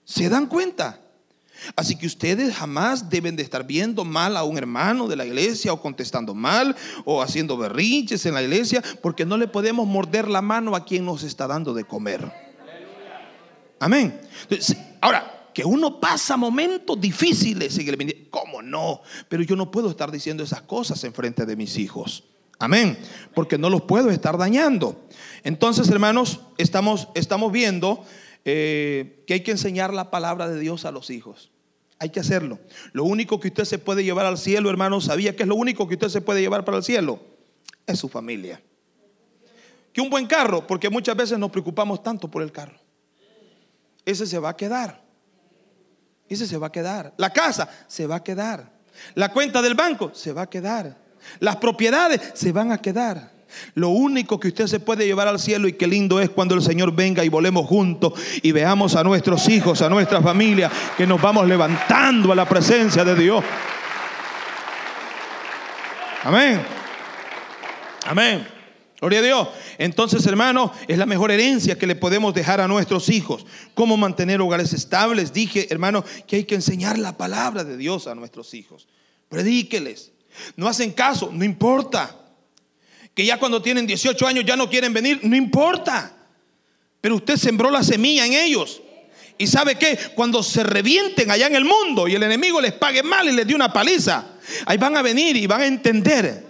[0.05, 1.01] ¿Se dan cuenta?
[1.75, 5.73] Así que ustedes jamás deben de estar viendo mal a un hermano de la iglesia
[5.73, 10.41] o contestando mal o haciendo berrinches en la iglesia porque no le podemos morder la
[10.41, 12.33] mano a quien nos está dando de comer.
[13.81, 14.21] Amén.
[15.01, 17.79] Ahora, que uno pasa momentos difíciles,
[18.31, 19.01] ¿cómo no?
[19.29, 22.25] Pero yo no puedo estar diciendo esas cosas en frente de mis hijos.
[22.59, 22.99] Amén.
[23.35, 25.05] Porque no los puedo estar dañando.
[25.45, 28.05] Entonces, hermanos, estamos, estamos viendo
[28.45, 31.51] eh, que hay que enseñar la palabra de Dios a los hijos.
[31.99, 32.59] Hay que hacerlo.
[32.93, 35.89] Lo único que usted se puede llevar al cielo, hermanos, ¿sabía que es lo único
[35.89, 37.21] que usted se puede llevar para el cielo?
[37.87, 38.63] Es su familia.
[39.93, 42.79] Que un buen carro, porque muchas veces nos preocupamos tanto por el carro.
[44.05, 45.03] Ese se va a quedar.
[46.29, 47.15] Ese se va a quedar.
[47.17, 48.79] La casa se va a quedar.
[49.15, 51.08] La cuenta del banco se va a quedar.
[51.41, 53.39] Las propiedades se van a quedar.
[53.75, 56.63] Lo único que usted se puede llevar al cielo y qué lindo es cuando el
[56.63, 61.21] Señor venga y volemos juntos y veamos a nuestros hijos, a nuestra familia, que nos
[61.21, 63.45] vamos levantando a la presencia de Dios.
[66.25, 66.61] Amén.
[68.07, 68.47] Amén.
[69.01, 69.49] Gloria a Dios.
[69.79, 73.47] Entonces, hermano, es la mejor herencia que le podemos dejar a nuestros hijos.
[73.75, 75.33] Cómo mantener hogares estables.
[75.33, 78.89] Dije, hermano, que hay que enseñar la palabra de Dios a nuestros hijos.
[79.29, 80.13] Predíqueles.
[80.57, 82.17] No hacen caso, no importa.
[83.15, 86.13] Que ya cuando tienen 18 años ya no quieren venir, no importa.
[87.01, 88.83] Pero usted sembró la semilla en ellos.
[89.39, 93.05] Y sabe que cuando se revienten allá en el mundo y el enemigo les pague
[93.05, 94.27] mal y les dé una paliza,
[94.67, 96.48] ahí van a venir y van a entender.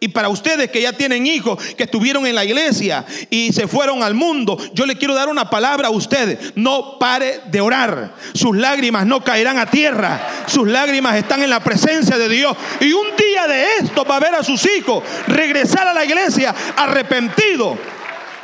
[0.00, 4.04] Y para ustedes que ya tienen hijos, que estuvieron en la iglesia y se fueron
[4.04, 6.52] al mundo, yo le quiero dar una palabra a ustedes.
[6.54, 8.14] No pare de orar.
[8.32, 10.44] Sus lágrimas no caerán a tierra.
[10.46, 12.56] Sus lágrimas están en la presencia de Dios.
[12.80, 16.54] Y un día de esto va a ver a sus hijos regresar a la iglesia
[16.76, 17.76] arrepentido.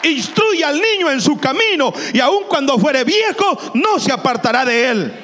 [0.02, 4.88] Instruye al niño en su camino y aun cuando fuere viejo no se apartará de
[4.90, 5.23] él.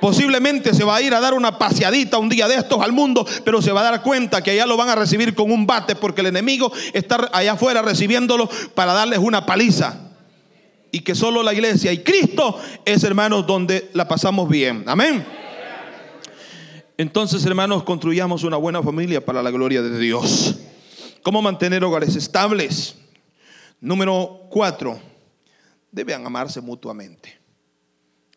[0.00, 3.26] Posiblemente se va a ir a dar una paseadita un día de estos al mundo,
[3.44, 5.94] pero se va a dar cuenta que allá lo van a recibir con un bate
[5.94, 10.06] porque el enemigo está allá afuera recibiéndolo para darles una paliza.
[10.90, 14.84] Y que solo la iglesia y Cristo es, hermanos, donde la pasamos bien.
[14.86, 15.24] Amén.
[16.96, 20.56] Entonces, hermanos, construyamos una buena familia para la gloria de Dios.
[21.22, 22.96] ¿Cómo mantener hogares estables?
[23.80, 24.98] Número cuatro,
[25.92, 27.38] deben amarse mutuamente.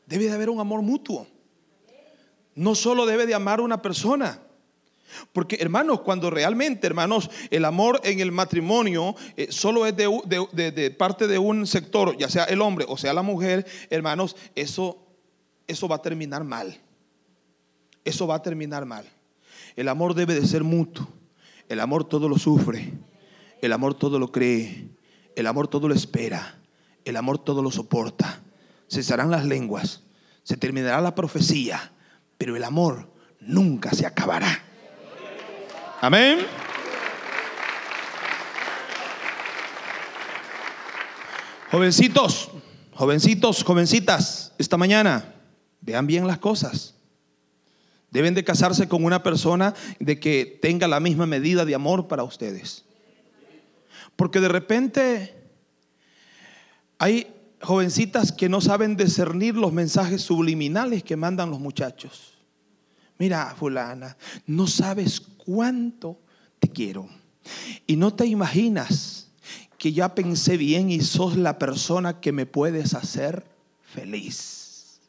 [0.06, 1.28] Debe de haber un amor mutuo
[2.56, 4.40] no solo debe de amar a una persona.
[5.32, 11.28] Porque hermanos, cuando realmente, hermanos, el amor en el matrimonio eh, solo es de, parte
[11.28, 15.06] de un sector, ya sea el hombre o sea la mujer, hermanos, eso,
[15.68, 16.80] eso va a terminar mal.
[18.04, 19.06] Eso va a terminar mal.
[19.76, 21.08] El amor debe de ser mutuo.
[21.70, 22.94] El amor todo lo sufre.
[23.62, 24.90] El amor todo lo cree.
[25.36, 26.60] El amor todo lo espera.
[27.06, 28.42] El amor todo lo soporta.
[28.90, 30.04] Cesarán las lenguas.
[30.44, 31.94] Se terminará la profecía
[32.44, 34.62] pero el amor nunca se acabará.
[36.02, 36.40] Amén.
[41.72, 42.50] Jovencitos,
[42.92, 45.36] jovencitos, jovencitas, esta mañana,
[45.80, 46.96] vean bien las cosas.
[48.12, 52.26] Deben de casarse con una persona de que tenga la misma medida de amor para
[52.26, 52.84] ustedes.
[54.18, 55.34] Porque de repente
[56.98, 62.33] hay jovencitas que no saben discernir los mensajes subliminales que mandan los muchachos
[63.18, 66.20] mira, fulana, no sabes cuánto
[66.60, 67.08] te quiero.
[67.88, 69.28] Y no te imaginas
[69.78, 73.46] que ya pensé bien y sos la persona que me puedes hacer
[73.82, 75.02] feliz.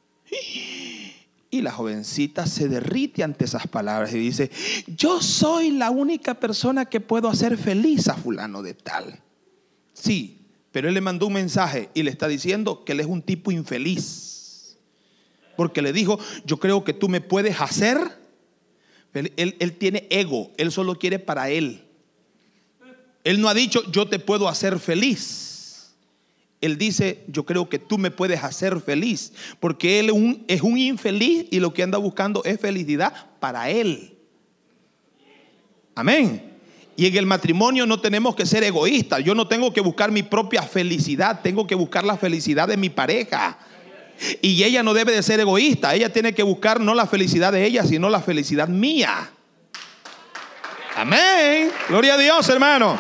[1.51, 4.51] Y la jovencita se derrite ante esas palabras y dice,
[4.89, 9.21] yo soy la única persona que puedo hacer feliz a fulano de tal.
[9.93, 10.41] Sí,
[10.73, 13.53] pero él le mandó un mensaje y le está diciendo que él es un tipo
[13.53, 14.34] infeliz
[15.57, 17.99] porque le dijo, yo creo que tú me puedes hacer.
[19.13, 21.85] Él, tiene ego, él solo quiere para él.
[23.23, 25.95] Él no ha dicho, yo te puedo hacer feliz.
[26.61, 29.33] Él dice, yo creo que tú me puedes hacer feliz.
[29.61, 30.11] Porque él
[30.49, 34.15] es un infeliz y lo que anda buscando es felicidad para él.
[35.95, 36.55] Amén.
[36.97, 39.25] Y en el matrimonio no tenemos que ser egoístas.
[39.25, 42.89] Yo no tengo que buscar mi propia felicidad, tengo que buscar la felicidad de mi
[42.89, 43.59] pareja.
[44.41, 45.95] Y ella no debe de ser egoísta.
[45.95, 49.31] Ella tiene que buscar no la felicidad de ella, sino la felicidad mía.
[50.97, 51.71] Amén.
[51.89, 52.99] Gloria a Dios, hermano.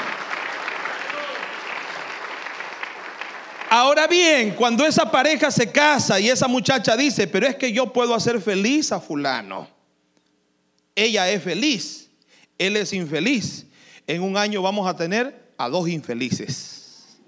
[3.71, 7.93] Ahora bien, cuando esa pareja se casa y esa muchacha dice, pero es que yo
[7.93, 9.69] puedo hacer feliz a fulano.
[10.95, 12.09] Ella es feliz,
[12.57, 13.67] él es infeliz.
[14.07, 17.19] En un año vamos a tener a dos infelices.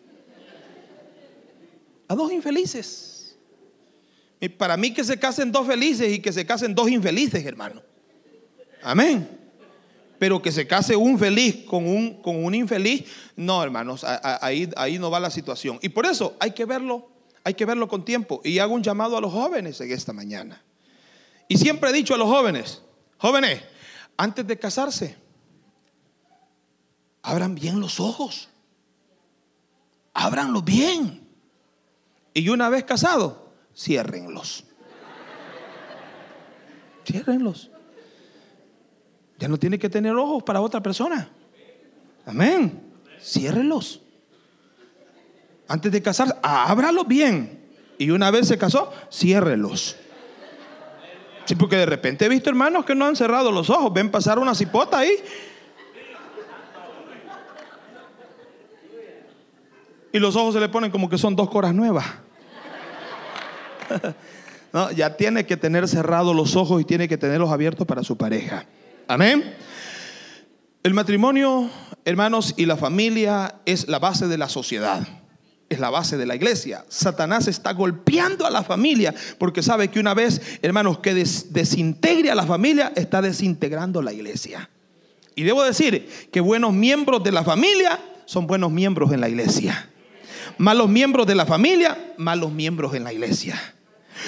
[2.06, 3.15] A dos infelices.
[4.48, 7.82] Para mí que se casen dos felices y que se casen dos infelices, hermano.
[8.82, 9.28] Amén.
[10.18, 13.04] Pero que se case un feliz con un, con un infeliz,
[13.36, 15.78] no, hermanos, ahí, ahí no va la situación.
[15.82, 17.10] Y por eso hay que verlo,
[17.44, 18.40] hay que verlo con tiempo.
[18.42, 20.62] Y hago un llamado a los jóvenes en esta mañana.
[21.48, 22.82] Y siempre he dicho a los jóvenes,
[23.18, 23.62] jóvenes,
[24.16, 25.16] antes de casarse,
[27.22, 28.48] abran bien los ojos.
[30.14, 31.28] Ábranlos bien.
[32.32, 33.45] Y una vez casado,
[33.76, 34.64] ciérrenlos.
[37.04, 37.70] Ciérrenlos.
[39.38, 41.28] Ya no tiene que tener ojos para otra persona.
[42.24, 42.82] Amén.
[43.20, 44.00] Ciérrenlos.
[45.68, 47.64] Antes de casarse, ábralos bien.
[47.98, 49.96] Y una vez se casó, ciérrenlos.
[51.44, 53.92] Sí, porque de repente he visto hermanos que no han cerrado los ojos.
[53.92, 55.12] Ven pasar una cipota ahí.
[60.12, 62.06] Y los ojos se le ponen como que son dos coras nuevas.
[64.72, 68.16] no, ya tiene que tener cerrados los ojos y tiene que tenerlos abiertos para su
[68.16, 68.66] pareja.
[69.08, 69.54] Amén.
[70.82, 71.68] El matrimonio,
[72.04, 75.06] hermanos, y la familia es la base de la sociedad.
[75.68, 76.84] Es la base de la iglesia.
[76.88, 82.36] Satanás está golpeando a la familia porque sabe que una vez, hermanos, que desintegre a
[82.36, 84.70] la familia, está desintegrando la iglesia.
[85.34, 89.90] Y debo decir que buenos miembros de la familia son buenos miembros en la iglesia.
[90.56, 93.60] Malos miembros de la familia, malos miembros en la iglesia.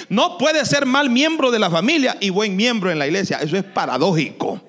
[0.09, 3.37] No puede ser mal miembro de la familia y buen miembro en la iglesia.
[3.41, 4.61] Eso es paradójico.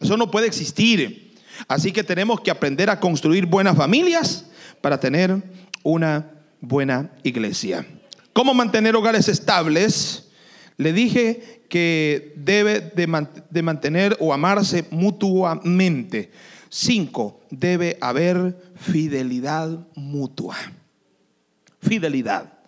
[0.00, 1.34] Eso no puede existir.
[1.68, 4.46] Así que tenemos que aprender a construir buenas familias
[4.80, 5.42] para tener
[5.82, 7.86] una buena iglesia.
[8.32, 10.28] ¿Cómo mantener hogares estables?
[10.76, 16.30] Le dije que debe de, mantener o amarse mutuamente.
[16.68, 20.56] Cinco, debe haber fidelidad mutua.
[21.80, 22.59] Fidelidad.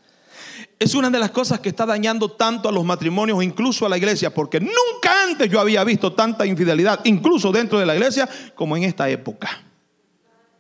[0.83, 3.97] Es una de las cosas que está dañando tanto a los matrimonios, incluso a la
[3.97, 8.77] iglesia, porque nunca antes yo había visto tanta infidelidad, incluso dentro de la iglesia, como
[8.77, 9.63] en esta época.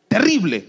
[0.06, 0.68] Terrible.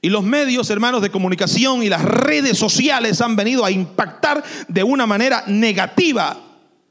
[0.00, 4.82] Y los medios, hermanos, de comunicación y las redes sociales han venido a impactar de
[4.82, 6.40] una manera negativa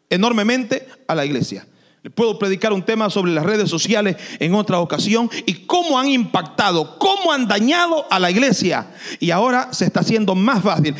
[0.07, 1.65] enormemente a la iglesia.
[2.03, 6.09] Le puedo predicar un tema sobre las redes sociales en otra ocasión y cómo han
[6.09, 8.85] impactado, cómo han dañado a la iglesia.
[9.19, 10.95] Y ahora se está haciendo más fácil.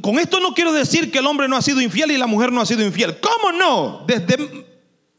[0.00, 2.52] Con esto no quiero decir que el hombre no ha sido infiel y la mujer
[2.52, 3.18] no ha sido infiel.
[3.20, 4.04] ¿Cómo no?
[4.06, 4.36] Desde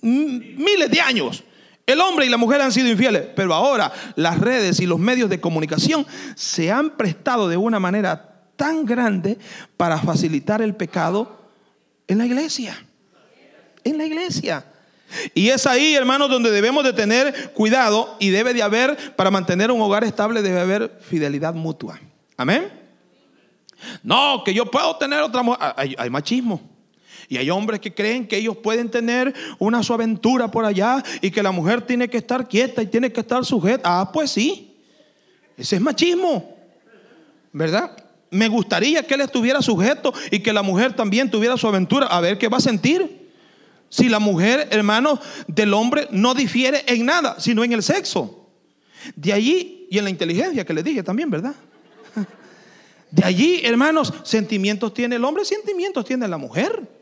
[0.02, 1.44] miles de años.
[1.86, 5.30] El hombre y la mujer han sido infieles, pero ahora las redes y los medios
[5.30, 9.38] de comunicación se han prestado de una manera tan grande
[9.78, 11.38] para facilitar el pecado
[12.08, 12.84] en la iglesia.
[13.84, 14.66] En la iglesia.
[15.36, 19.70] Y es ahí, hermanos, donde debemos de tener cuidado y debe de haber, para mantener
[19.70, 22.00] un hogar estable, debe haber fidelidad mutua.
[22.36, 22.85] Amén.
[24.04, 25.74] No, que yo puedo tener otra mujer.
[25.76, 26.76] hay machismo.
[27.28, 31.32] Y hay hombres que creen que ellos pueden tener una su aventura por allá y
[31.32, 34.00] que la mujer tiene que estar quieta y tiene que estar sujeta.
[34.00, 34.76] Ah, pues sí.
[35.58, 36.56] Ese es machismo.
[37.52, 37.96] ¿Verdad?
[38.30, 42.08] Me gustaría que él estuviera sujeto y que la mujer también tuviera su aventura.
[42.08, 43.32] A ver qué va a sentir.
[43.90, 48.50] Si la mujer, hermano, del hombre no difiere en nada, sino en el sexo.
[49.16, 51.56] De allí y en la inteligencia que le dije también, ¿verdad?
[53.16, 56.96] De allí, hermanos, sentimientos tiene el hombre, sentimientos tiene la mujer.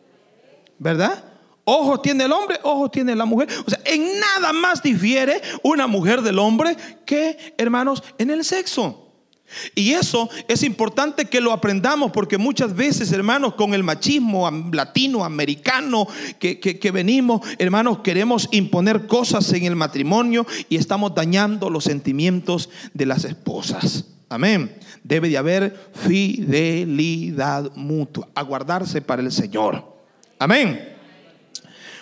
[0.84, 1.24] ¿verdad?
[1.66, 3.48] Ojos tiene el hombre, ojos tiene la mujer.
[3.66, 9.00] O sea, en nada más difiere una mujer del hombre que, hermanos, en el sexo.
[9.76, 16.08] Y eso es importante que lo aprendamos porque muchas veces, hermanos, con el machismo latinoamericano
[16.40, 22.70] que, que, venimos, hermanos, queremos imponer cosas en el matrimonio y estamos dañando los sentimientos
[22.94, 24.06] de las esposas.
[24.28, 24.76] Amén.
[25.04, 29.84] Debe de haber fidelidad mutua, aguardarse para el Señor.
[30.40, 30.96] Amén.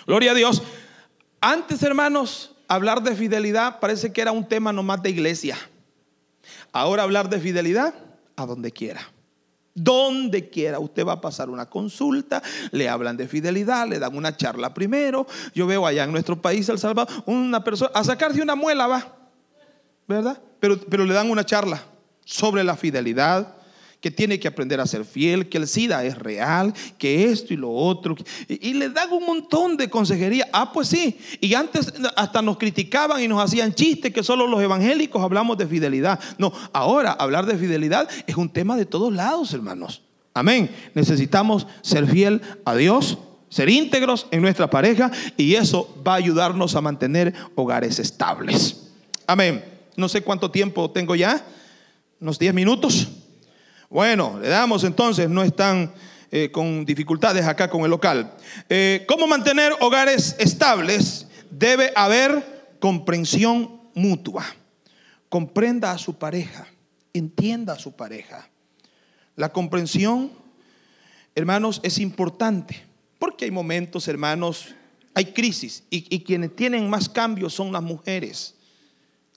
[0.06, 0.62] Gloria a Dios.
[1.40, 5.58] Antes, hermanos, hablar de fidelidad parece que era un tema nomás de iglesia.
[6.72, 7.92] Ahora hablar de fidelidad
[8.36, 9.00] a donde quiera.
[9.74, 12.42] Donde quiera, usted va a pasar una consulta,
[12.72, 15.26] le hablan de fidelidad, le dan una charla primero.
[15.54, 19.16] Yo veo allá en nuestro país, El Salvador, una persona a sacarse una muela va,
[20.06, 20.40] ¿verdad?
[20.60, 21.82] Pero, pero le dan una charla
[22.24, 23.56] sobre la fidelidad,
[24.02, 27.56] que tiene que aprender a ser fiel, que el SIDA es real, que esto y
[27.56, 28.16] lo otro.
[28.48, 30.48] Y, le dan un montón de consejería.
[30.52, 31.16] Ah, pues sí.
[31.40, 35.68] Y antes hasta nos criticaban y nos hacían chistes que solo los evangélicos hablamos de
[35.68, 36.18] fidelidad.
[36.36, 40.02] No, ahora hablar de fidelidad es un tema de todos lados, hermanos.
[40.34, 40.68] Amén.
[40.94, 43.18] Necesitamos ser fiel a Dios,
[43.50, 48.90] ser íntegros en nuestra pareja y eso va a ayudarnos a mantener hogares estables.
[49.28, 49.64] Amén.
[49.96, 51.44] No sé cuánto tiempo tengo ya,
[52.22, 53.08] unos 10 minutos.
[53.90, 55.92] Bueno, le damos entonces, no están
[56.30, 58.32] eh, con dificultades acá con el local.
[58.68, 61.26] Eh, ¿Cómo mantener hogares estables?
[61.50, 64.46] Debe haber comprensión mutua.
[65.28, 66.68] Comprenda a su pareja,
[67.12, 68.48] entienda a su pareja.
[69.34, 70.30] La comprensión,
[71.34, 72.84] hermanos, es importante,
[73.18, 74.76] porque hay momentos, hermanos,
[75.12, 78.54] hay crisis, y, y quienes tienen más cambios son las mujeres.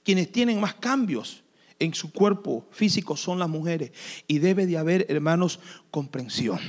[0.03, 1.41] Quienes tienen más cambios
[1.80, 3.91] en su cuerpo físico son las mujeres.
[4.28, 5.59] Y debe de haber, hermanos,
[5.91, 6.59] comprensión.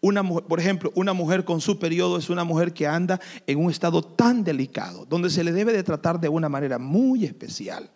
[0.00, 3.70] Una por ejemplo, una mujer con su periodo es una mujer que anda en un
[3.70, 7.90] estado tan delicado, donde se le debe de tratar de una manera muy especial.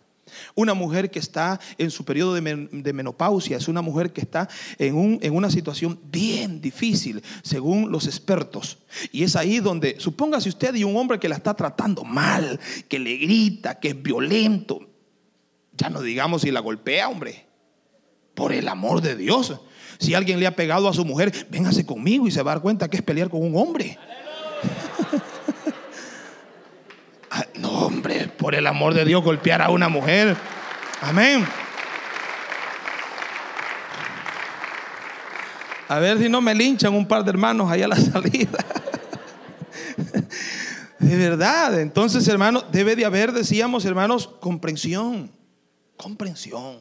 [0.54, 4.48] Una mujer que está en su periodo de, menopausia es una mujer que está
[4.78, 8.78] en, un, en, una situación bien difícil, según los expertos.
[9.12, 12.58] Y es ahí donde, supóngase usted y un hombre que la está tratando mal,
[12.88, 14.80] que le grita, que es violento.
[15.78, 17.46] Ya no digamos si la golpea, hombre.
[18.34, 19.60] Por el amor de Dios.
[19.98, 22.62] Si alguien le ha pegado a su mujer, véngase conmigo y se va a dar
[22.62, 23.98] cuenta que es pelear con un hombre.
[27.30, 30.34] Ah, no, hombre, por el amor de Dios, golpear a una mujer.
[31.02, 31.46] Amén.
[35.88, 38.64] A ver si no me linchan un par de hermanos allá a la salida.
[40.98, 45.37] De verdad, entonces hermanos, debe de haber, decíamos hermanos, comprensión
[45.98, 46.80] comprensión.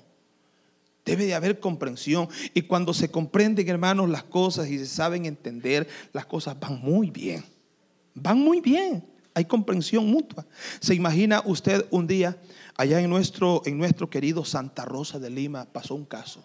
[1.04, 2.30] Debe de haber comprensión.
[2.54, 7.10] Y cuando se comprenden, hermanos, las cosas y se saben entender, las cosas van muy
[7.10, 7.44] bien.
[8.14, 9.06] Van muy bien.
[9.34, 10.46] hay comprensión mutua.
[10.80, 12.38] ¿Se imagina usted un día
[12.76, 16.44] allá en nuestro, en nuestro querido Santa Rosa de Lima pasó un caso?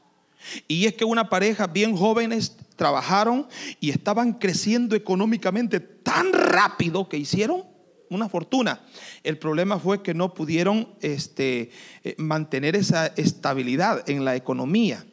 [0.68, 3.46] Y es que una pareja bien jóvenes trabajaron
[3.80, 7.71] y estaban creciendo económicamente tan rápido que hicieron
[8.14, 8.80] una fortuna.
[9.22, 11.70] El problema fue que no pudieron este,
[12.04, 15.04] eh, mantener esa estabilidad en la economía.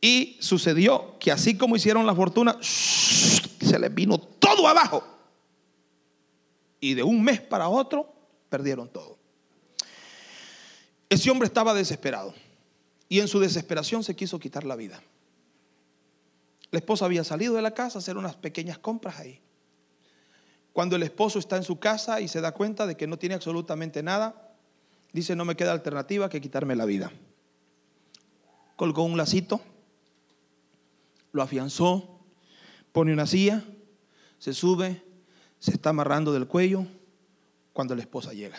[0.00, 5.02] Y sucedió que así como hicieron la fortuna, se les vino todo abajo.
[6.80, 8.12] Y de un mes para otro
[8.50, 9.18] perdieron todo.
[11.08, 12.34] Ese hombre estaba desesperado
[13.08, 15.02] y en su desesperación se quiso quitar la vida.
[16.70, 19.40] La esposa había salido de la casa a hacer unas pequeñas compras ahí.
[20.74, 23.34] Cuando el esposo está en su casa y se da cuenta de que no tiene
[23.34, 24.52] absolutamente nada,
[25.14, 27.10] dice, no me queda alternativa que quitarme la vida.
[28.76, 29.62] Colgó un lacito
[31.34, 32.20] lo afianzó,
[32.92, 33.62] pone una silla,
[34.38, 35.02] se sube,
[35.58, 36.86] se está amarrando del cuello
[37.72, 38.56] cuando la esposa llega.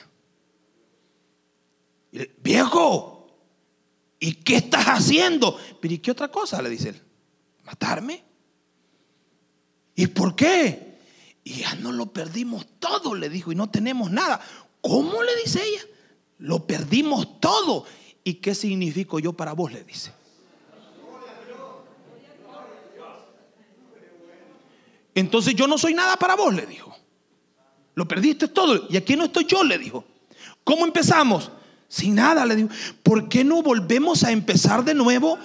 [2.44, 3.28] Viejo,
[4.20, 5.58] ¿y qué estás haciendo?
[5.82, 6.62] Pero ¿y qué otra cosa?
[6.62, 7.02] Le dice él.
[7.64, 8.24] ¿Matarme?
[9.96, 10.95] ¿Y por qué?
[11.48, 14.42] Y ya no lo perdimos todo, le dijo, y no tenemos nada.
[14.82, 15.84] ¿Cómo le dice ella?
[16.40, 17.86] Lo perdimos todo.
[18.24, 19.72] ¿Y qué significo yo para vos?
[19.72, 20.12] Le dice.
[25.14, 26.98] Entonces yo no soy nada para vos, le dijo.
[27.94, 28.88] Lo perdiste todo.
[28.90, 30.04] Y aquí no estoy yo, le dijo.
[30.64, 31.52] ¿Cómo empezamos?
[31.88, 32.70] Sin nada, le dijo.
[33.04, 35.38] ¿Por qué no volvemos a empezar de nuevo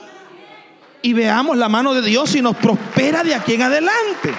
[1.02, 4.34] y veamos la mano de Dios y nos prospera de aquí en adelante?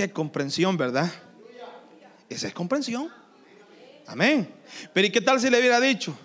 [0.00, 1.12] Qué comprensión, ¿verdad?
[2.30, 3.10] Esa es comprensión.
[4.06, 4.50] Amén.
[4.94, 6.16] Pero ¿y qué tal si le hubiera dicho?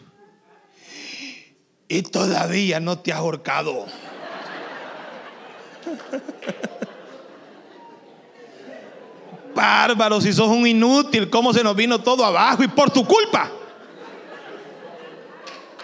[1.90, 3.86] y todavía no te has ahorcado.
[9.54, 12.64] Bárbaro, si sos un inútil, ¿cómo se nos vino todo abajo?
[12.64, 13.52] Y por tu culpa.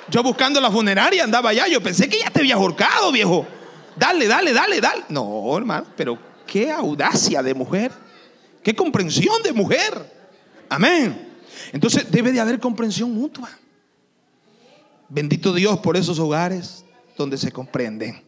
[0.08, 3.46] Yo buscando la funeraria andaba allá, yo pensé que ya te habías ahorcado, viejo.
[3.98, 5.04] Dale, dale, dale, dale.
[5.10, 7.94] No, hermano, pero qué audacia de mujer.
[8.62, 9.94] Qué comprensión de mujer.
[10.68, 11.30] Amén.
[11.72, 13.50] Entonces debe de haber comprensión mutua.
[15.08, 16.84] Bendito Dios por esos hogares
[17.18, 18.22] donde se comprenden.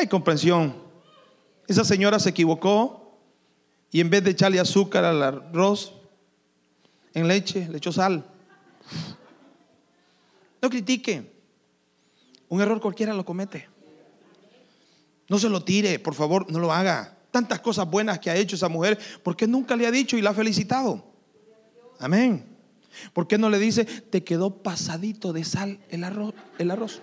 [0.00, 0.74] Hay comprensión.
[1.68, 3.16] Esa señora se equivocó
[3.92, 5.94] y en vez de echarle azúcar al arroz
[7.14, 8.24] en leche, le echó sal.
[10.60, 11.30] No critique.
[12.48, 13.75] Un error cualquiera lo comete.
[15.28, 17.18] No se lo tire, por favor, no lo haga.
[17.30, 20.22] Tantas cosas buenas que ha hecho esa mujer, ¿por qué nunca le ha dicho y
[20.22, 21.04] la ha felicitado?
[21.98, 22.46] Amén.
[23.12, 26.34] ¿Por qué no le dice, te quedó pasadito de sal el arroz?
[26.58, 27.00] El arroz?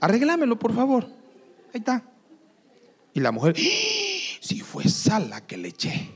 [0.00, 1.04] Arreglámelo, por favor.
[1.72, 2.04] Ahí está.
[3.12, 4.38] Y la mujer, ¡Ah!
[4.40, 6.10] si fue sal la que le eché.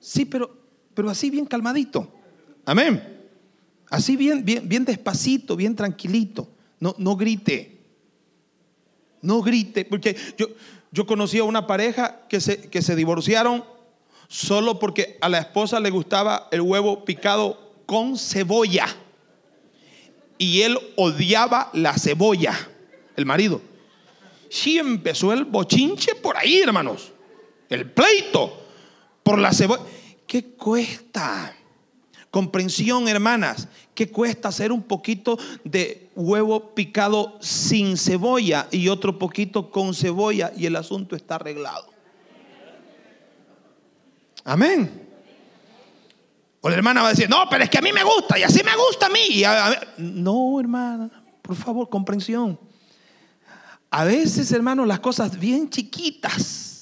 [0.00, 0.56] Sí, pero,
[0.94, 2.12] pero así bien calmadito.
[2.64, 3.22] Amén.
[3.90, 6.48] Así bien, bien, bien despacito, bien tranquilito.
[6.80, 7.73] No, no grite.
[9.24, 9.84] No grite.
[9.84, 10.48] Porque yo,
[10.92, 13.64] yo conocí a una pareja que se, que se divorciaron
[14.28, 18.86] solo porque a la esposa le gustaba el huevo picado con cebolla.
[20.36, 22.54] Y él odiaba la cebolla,
[23.16, 23.60] el marido.
[24.50, 27.12] Sí empezó el bochinche por ahí, hermanos.
[27.68, 28.66] El pleito
[29.22, 29.82] por la cebolla.
[30.26, 31.56] ¿Qué cuesta?
[32.34, 33.68] Comprensión, hermanas.
[33.94, 40.50] ¿Qué cuesta hacer un poquito de huevo picado sin cebolla y otro poquito con cebolla
[40.56, 41.86] y el asunto está arreglado?
[44.42, 45.06] Amén.
[46.60, 48.42] O la hermana va a decir, no, pero es que a mí me gusta y
[48.42, 49.44] así me gusta a mí.
[49.98, 51.08] no, hermana,
[51.40, 52.58] por favor, comprensión.
[53.92, 56.73] A veces, hermano, las cosas bien chiquitas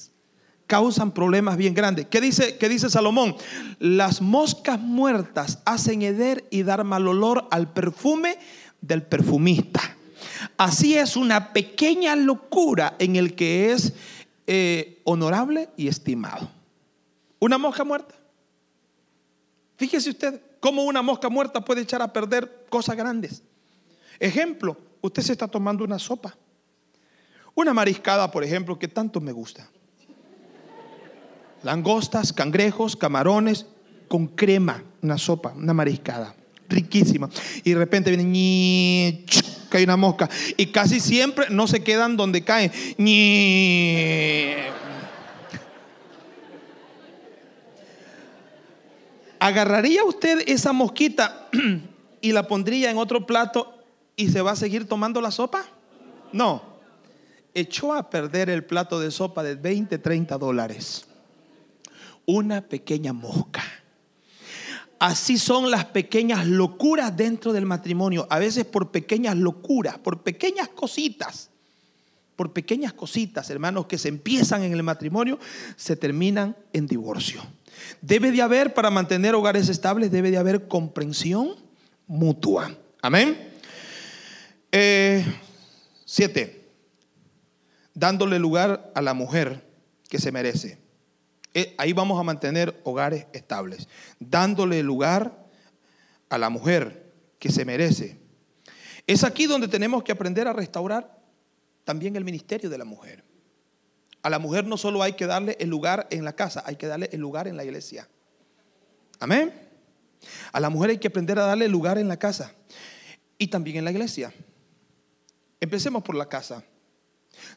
[0.73, 2.07] causan problemas bien grandes.
[2.07, 3.35] ¿Qué dice, qué dice Salomón?
[3.77, 8.39] Las moscas muertas hacen heder y dar mal olor al perfume
[8.81, 9.79] del perfumista.
[10.57, 13.93] Así es una pequeña locura en el que es
[14.47, 16.49] eh, honorable y estimado.
[17.37, 18.15] Una mosca muerta.
[19.77, 23.43] Fíjese usted cómo una mosca muerta puede echar a perder cosas grandes.
[24.19, 26.35] Ejemplo, usted se está tomando una sopa.
[27.53, 29.69] Una mariscada, por ejemplo, que tanto me gusta.
[31.63, 33.65] Langostas, cangrejos, camarones,
[34.07, 36.35] con crema, una sopa, una mariscada,
[36.69, 37.29] riquísima.
[37.63, 39.25] Y de repente viene,
[39.69, 40.29] cae una mosca.
[40.57, 42.71] Y casi siempre no se quedan donde caen.
[49.39, 51.49] ¿Agarraría usted esa mosquita
[52.21, 53.77] y la pondría en otro plato
[54.15, 55.65] y se va a seguir tomando la sopa?
[56.31, 56.61] No.
[57.53, 61.05] echó a perder el plato de sopa de 20, 30 dólares.
[62.25, 63.63] Una pequeña mosca.
[64.99, 68.25] Así son las pequeñas locuras dentro del matrimonio.
[68.29, 71.49] A veces por pequeñas locuras, por pequeñas cositas,
[72.35, 75.39] por pequeñas cositas, hermanos, que se empiezan en el matrimonio,
[75.75, 77.41] se terminan en divorcio.
[78.01, 81.55] Debe de haber, para mantener hogares estables, debe de haber comprensión
[82.07, 82.73] mutua.
[83.01, 83.51] Amén.
[84.71, 85.25] Eh,
[86.05, 86.69] siete,
[87.93, 89.67] dándole lugar a la mujer
[90.09, 90.82] que se merece.
[91.53, 93.87] Eh, ahí vamos a mantener hogares estables,
[94.19, 95.45] dándole lugar
[96.29, 98.19] a la mujer que se merece.
[99.05, 101.19] Es aquí donde tenemos que aprender a restaurar
[101.83, 103.23] también el ministerio de la mujer.
[104.21, 106.87] A la mujer no solo hay que darle el lugar en la casa, hay que
[106.87, 108.07] darle el lugar en la iglesia.
[109.19, 109.53] Amén.
[110.53, 112.53] A la mujer hay que aprender a darle lugar en la casa
[113.37, 114.33] y también en la iglesia.
[115.59, 116.63] Empecemos por la casa.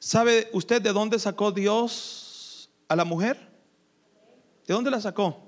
[0.00, 3.55] ¿Sabe usted de dónde sacó Dios a la mujer?
[4.66, 5.46] ¿De dónde la sacó?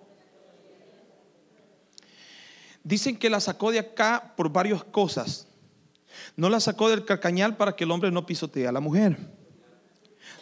[2.85, 5.49] Dicen que la sacó de acá por varias cosas.
[6.37, 9.19] No la sacó del carcañal para que el hombre no pisotee a la mujer.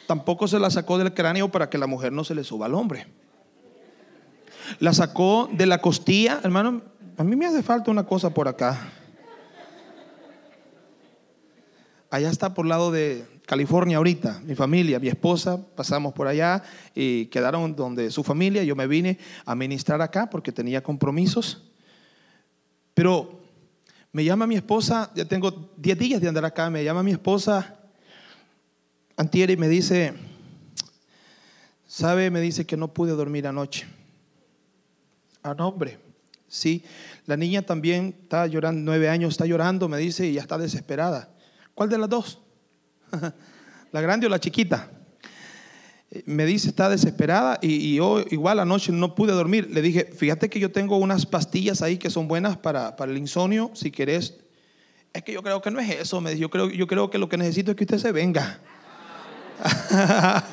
[0.06, 2.74] Tampoco se la sacó del cráneo para que la mujer no se le suba al
[2.74, 3.06] hombre.
[4.78, 6.82] La sacó de la costilla, hermano.
[7.16, 8.92] A mí me hace falta una cosa por acá.
[12.10, 16.62] Allá está por lado de California ahorita, mi familia, mi esposa, pasamos por allá
[16.94, 21.62] y quedaron donde su familia, yo me vine a ministrar acá porque tenía compromisos.
[22.92, 23.40] Pero
[24.10, 27.78] me llama mi esposa, ya tengo 10 días de andar acá, me llama mi esposa
[29.16, 30.12] Antier y me dice,
[31.86, 32.30] ¿sabe?
[32.30, 33.86] Me dice que no pude dormir anoche.
[35.42, 36.00] Ah, no, hombre.
[36.48, 36.84] Sí,
[37.26, 41.30] la niña también está llorando, nueve años, está llorando, me dice, y ya está desesperada.
[41.74, 42.40] ¿Cuál de las dos?
[43.92, 44.90] ¿La grande o la chiquita?
[46.24, 49.68] Me dice, está desesperada y, yo igual anoche no pude dormir.
[49.70, 53.70] Le dije, fíjate que yo tengo unas pastillas ahí que son buenas para, el insomnio,
[53.74, 54.34] si querés.
[55.12, 57.18] Es que yo creo que no es eso, me dice, yo creo, yo creo que
[57.18, 58.60] lo que necesito es que usted se venga.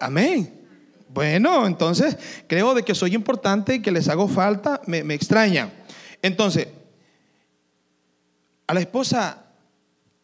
[0.00, 0.62] Amén.
[1.12, 2.16] Bueno, entonces
[2.46, 5.70] creo de que soy importante, que les hago falta, me, extraña.
[6.22, 6.68] Entonces,
[8.66, 9.51] a la esposa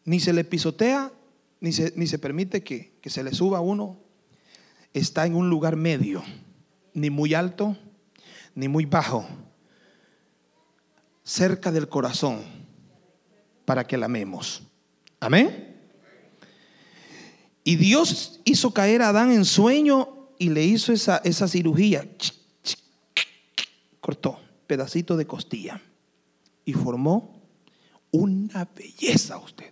[0.09, 1.11] ni se le pisotea,
[1.61, 3.99] ni se, ni se permite que, que se le suba a uno.
[4.91, 6.23] Está en un lugar medio,
[6.95, 7.77] ni muy alto,
[8.55, 9.27] ni muy bajo,
[11.23, 12.41] cerca del corazón,
[13.65, 14.63] para que la amemos.
[15.19, 15.79] Amén.
[17.63, 22.09] Y Dios hizo caer a Adán en sueño y le hizo esa, esa cirugía.
[23.99, 25.79] Cortó pedacito de costilla
[26.65, 27.43] y formó
[28.09, 29.71] una belleza a usted.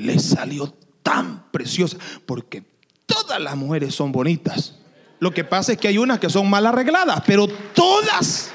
[0.00, 1.96] Le salió tan preciosa
[2.26, 2.62] porque
[3.06, 4.76] todas las mujeres son bonitas.
[5.18, 8.50] Lo que pasa es que hay unas que son mal arregladas, pero todas,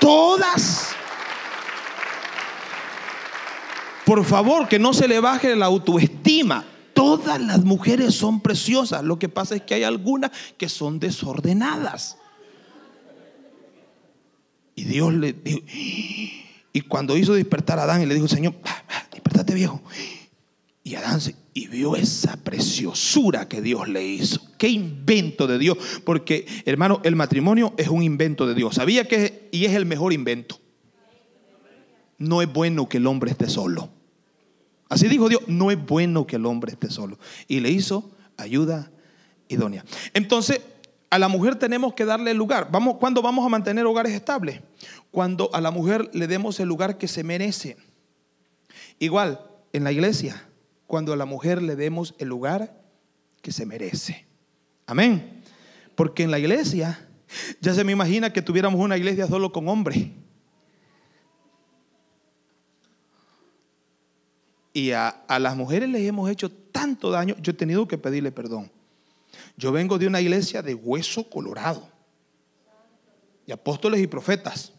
[0.00, 0.94] todas
[4.04, 6.64] por favor, que no se le baje la autoestima.
[6.92, 9.02] Todas las mujeres son preciosas.
[9.02, 12.18] Lo que pasa es que hay algunas que son desordenadas.
[14.76, 15.60] Y Dios le dijo,
[16.76, 18.52] y cuando hizo despertar a Adán y le dijo, Señor,
[19.12, 19.80] despertate viejo.
[20.82, 24.40] Y Adán se, y vio esa preciosura que Dios le hizo.
[24.58, 25.78] Qué invento de Dios.
[26.04, 28.74] Porque, hermano, el matrimonio es un invento de Dios.
[28.74, 30.58] Sabía que y es el mejor invento.
[32.18, 33.90] No es bueno que el hombre esté solo.
[34.88, 37.20] Así dijo Dios, no es bueno que el hombre esté solo.
[37.46, 38.90] Y le hizo ayuda
[39.46, 39.84] idónea.
[40.12, 40.60] Entonces,
[41.14, 42.68] a la mujer tenemos que darle lugar.
[42.72, 44.60] Vamos, ¿Cuándo vamos a mantener hogares estables?
[45.14, 47.76] Cuando a la mujer le demos el lugar que se merece.
[48.98, 49.40] Igual,
[49.72, 50.48] en la iglesia,
[50.88, 52.82] cuando a la mujer le demos el lugar
[53.40, 54.26] que se merece.
[54.86, 55.40] Amén.
[55.94, 57.08] Porque en la iglesia,
[57.60, 60.08] ya se me imagina que tuviéramos una iglesia solo con hombres.
[64.76, 68.72] y a, las mujeres les hemos hecho tanto daño, yo he tenido que pedirle perdón.
[69.56, 71.88] Yo vengo de una iglesia de hueso colorado,
[73.46, 74.72] de apóstoles y profetas,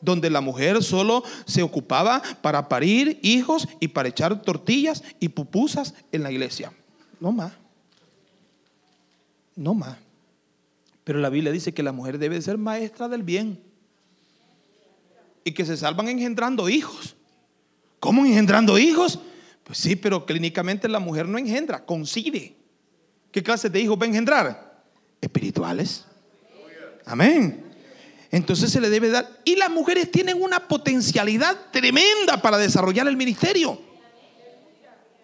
[0.00, 5.94] donde la mujer solo se ocupaba para parir hijos y para echar tortillas y pupusas
[6.12, 6.72] en la iglesia.
[7.20, 7.52] No más.
[9.56, 9.96] No más.
[11.04, 13.60] Pero la Biblia dice que la mujer debe ser maestra del bien
[15.42, 17.16] y que se salvan engendrando hijos.
[18.00, 19.18] ¿Cómo engendrando hijos?
[19.64, 22.54] Pues sí, pero clínicamente la mujer no engendra, concibe.
[23.32, 24.82] ¿Qué clase de hijos va a engendrar?
[25.20, 26.04] Espirituales.
[27.04, 27.67] Amén.
[28.30, 29.28] Entonces se le debe dar.
[29.44, 33.80] Y las mujeres tienen una potencialidad tremenda para desarrollar el ministerio.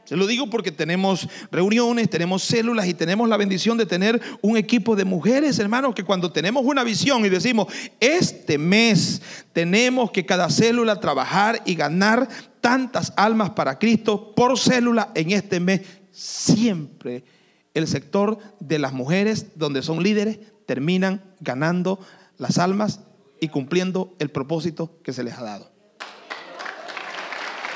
[0.05, 4.59] Se lo digo porque tenemos reuniones, tenemos células y tenemos la bendición de tener un
[4.59, 7.69] equipo de mujeres, hermanos, que cuando tenemos una visión y decimos,
[8.01, 9.23] este mes
[9.55, 12.29] tenemos que cada célula trabajar y ganar
[12.61, 15.81] tantas almas para Cristo por célula en este mes,
[16.11, 17.25] siempre
[17.73, 21.99] el sector de las mujeres, donde son líderes, terminan ganando
[22.39, 23.01] las almas
[23.41, 25.70] y cumpliendo el propósito que se les ha dado.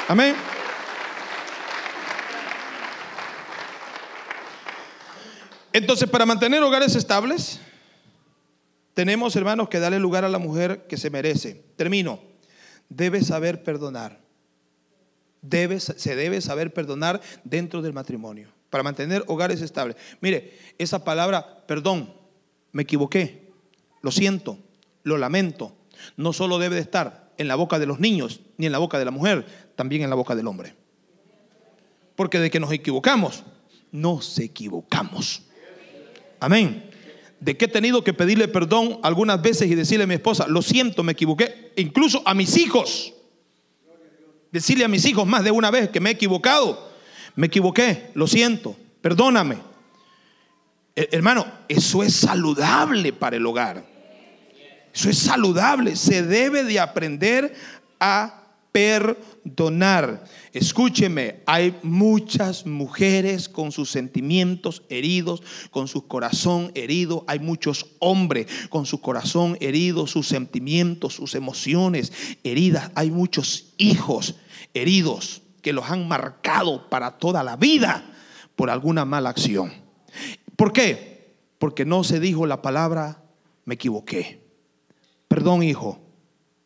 [0.09, 0.35] Amén.
[5.73, 7.61] Entonces, para mantener hogares estables,
[8.95, 11.63] tenemos, hermanos, que darle lugar a la mujer que se merece.
[11.77, 12.21] Termino.
[12.89, 14.19] Debe saber perdonar.
[15.97, 19.97] Se debe saber perdonar dentro del matrimonio para mantener hogares estables.
[20.21, 22.13] Mire, esa palabra, perdón,
[22.73, 23.48] me equivoqué,
[24.03, 24.59] lo siento,
[25.03, 25.75] lo lamento,
[26.17, 28.99] no solo debe de estar en la boca de los niños ni en la boca
[28.99, 29.47] de la mujer,
[29.77, 30.75] también en la boca del hombre.
[32.17, 33.45] Porque de que nos equivocamos,
[33.93, 35.43] nos equivocamos.
[36.41, 36.91] Amén.
[37.41, 40.63] De que he tenido que pedirle perdón algunas veces y decirle a mi esposa, lo
[40.63, 43.15] siento, me equivoqué, incluso a mis hijos.
[44.51, 46.91] Decirle a mis hijos más de una vez que me he equivocado,
[47.37, 49.59] me equivoqué, lo siento, perdóname.
[50.97, 53.85] Hermano, eso es saludable para el hogar.
[54.95, 55.97] Eso es saludable.
[55.97, 57.55] Se debe de aprender
[58.01, 58.39] a
[58.73, 60.25] perdonar.
[60.53, 67.25] Escúcheme, hay muchas mujeres con sus sentimientos heridos, con su corazón herido.
[67.27, 72.13] Hay muchos hombres con su corazón herido, sus sentimientos, sus emociones
[72.45, 72.91] heridas.
[72.95, 74.37] Hay muchos hijos
[74.75, 78.05] heridos que los han marcado para toda la vida
[78.55, 79.73] por alguna mala acción.
[80.57, 81.35] ¿Por qué?
[81.59, 83.23] Porque no se dijo la palabra,
[83.65, 84.48] me equivoqué.
[85.29, 86.01] Perdón hijo,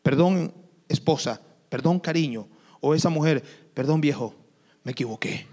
[0.01, 0.53] perdón
[0.87, 2.47] esposa, perdón cariño,
[2.79, 3.43] o esa mujer,
[3.73, 4.35] perdón viejo,
[4.83, 5.47] me equivoqué.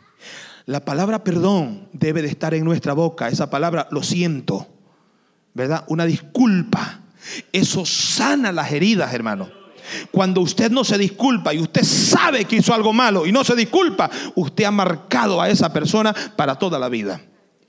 [0.66, 4.68] La palabra perdón debe de estar en nuestra boca, esa palabra lo siento,
[5.54, 5.84] ¿verdad?
[5.88, 7.00] Una disculpa.
[7.52, 9.50] Eso sana las heridas, hermano.
[10.10, 13.56] Cuando usted no se disculpa y usted sabe que hizo algo malo y no se
[13.56, 17.20] disculpa, usted ha marcado a esa persona para toda la vida.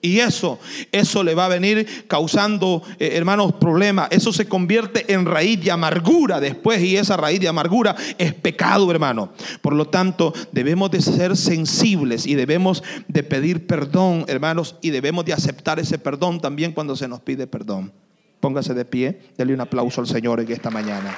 [0.01, 0.59] Y eso,
[0.91, 4.07] eso le va a venir causando, eh, hermanos, problemas.
[4.09, 8.89] Eso se convierte en raíz de amargura después y esa raíz de amargura es pecado,
[8.89, 9.31] hermano.
[9.61, 15.23] Por lo tanto, debemos de ser sensibles y debemos de pedir perdón, hermanos, y debemos
[15.25, 17.93] de aceptar ese perdón también cuando se nos pide perdón.
[18.39, 21.15] Póngase de pie, dele un aplauso al Señor en esta mañana.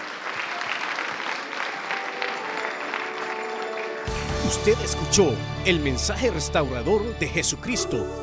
[4.45, 5.31] Usted escuchó
[5.65, 8.22] el mensaje restaurador de Jesucristo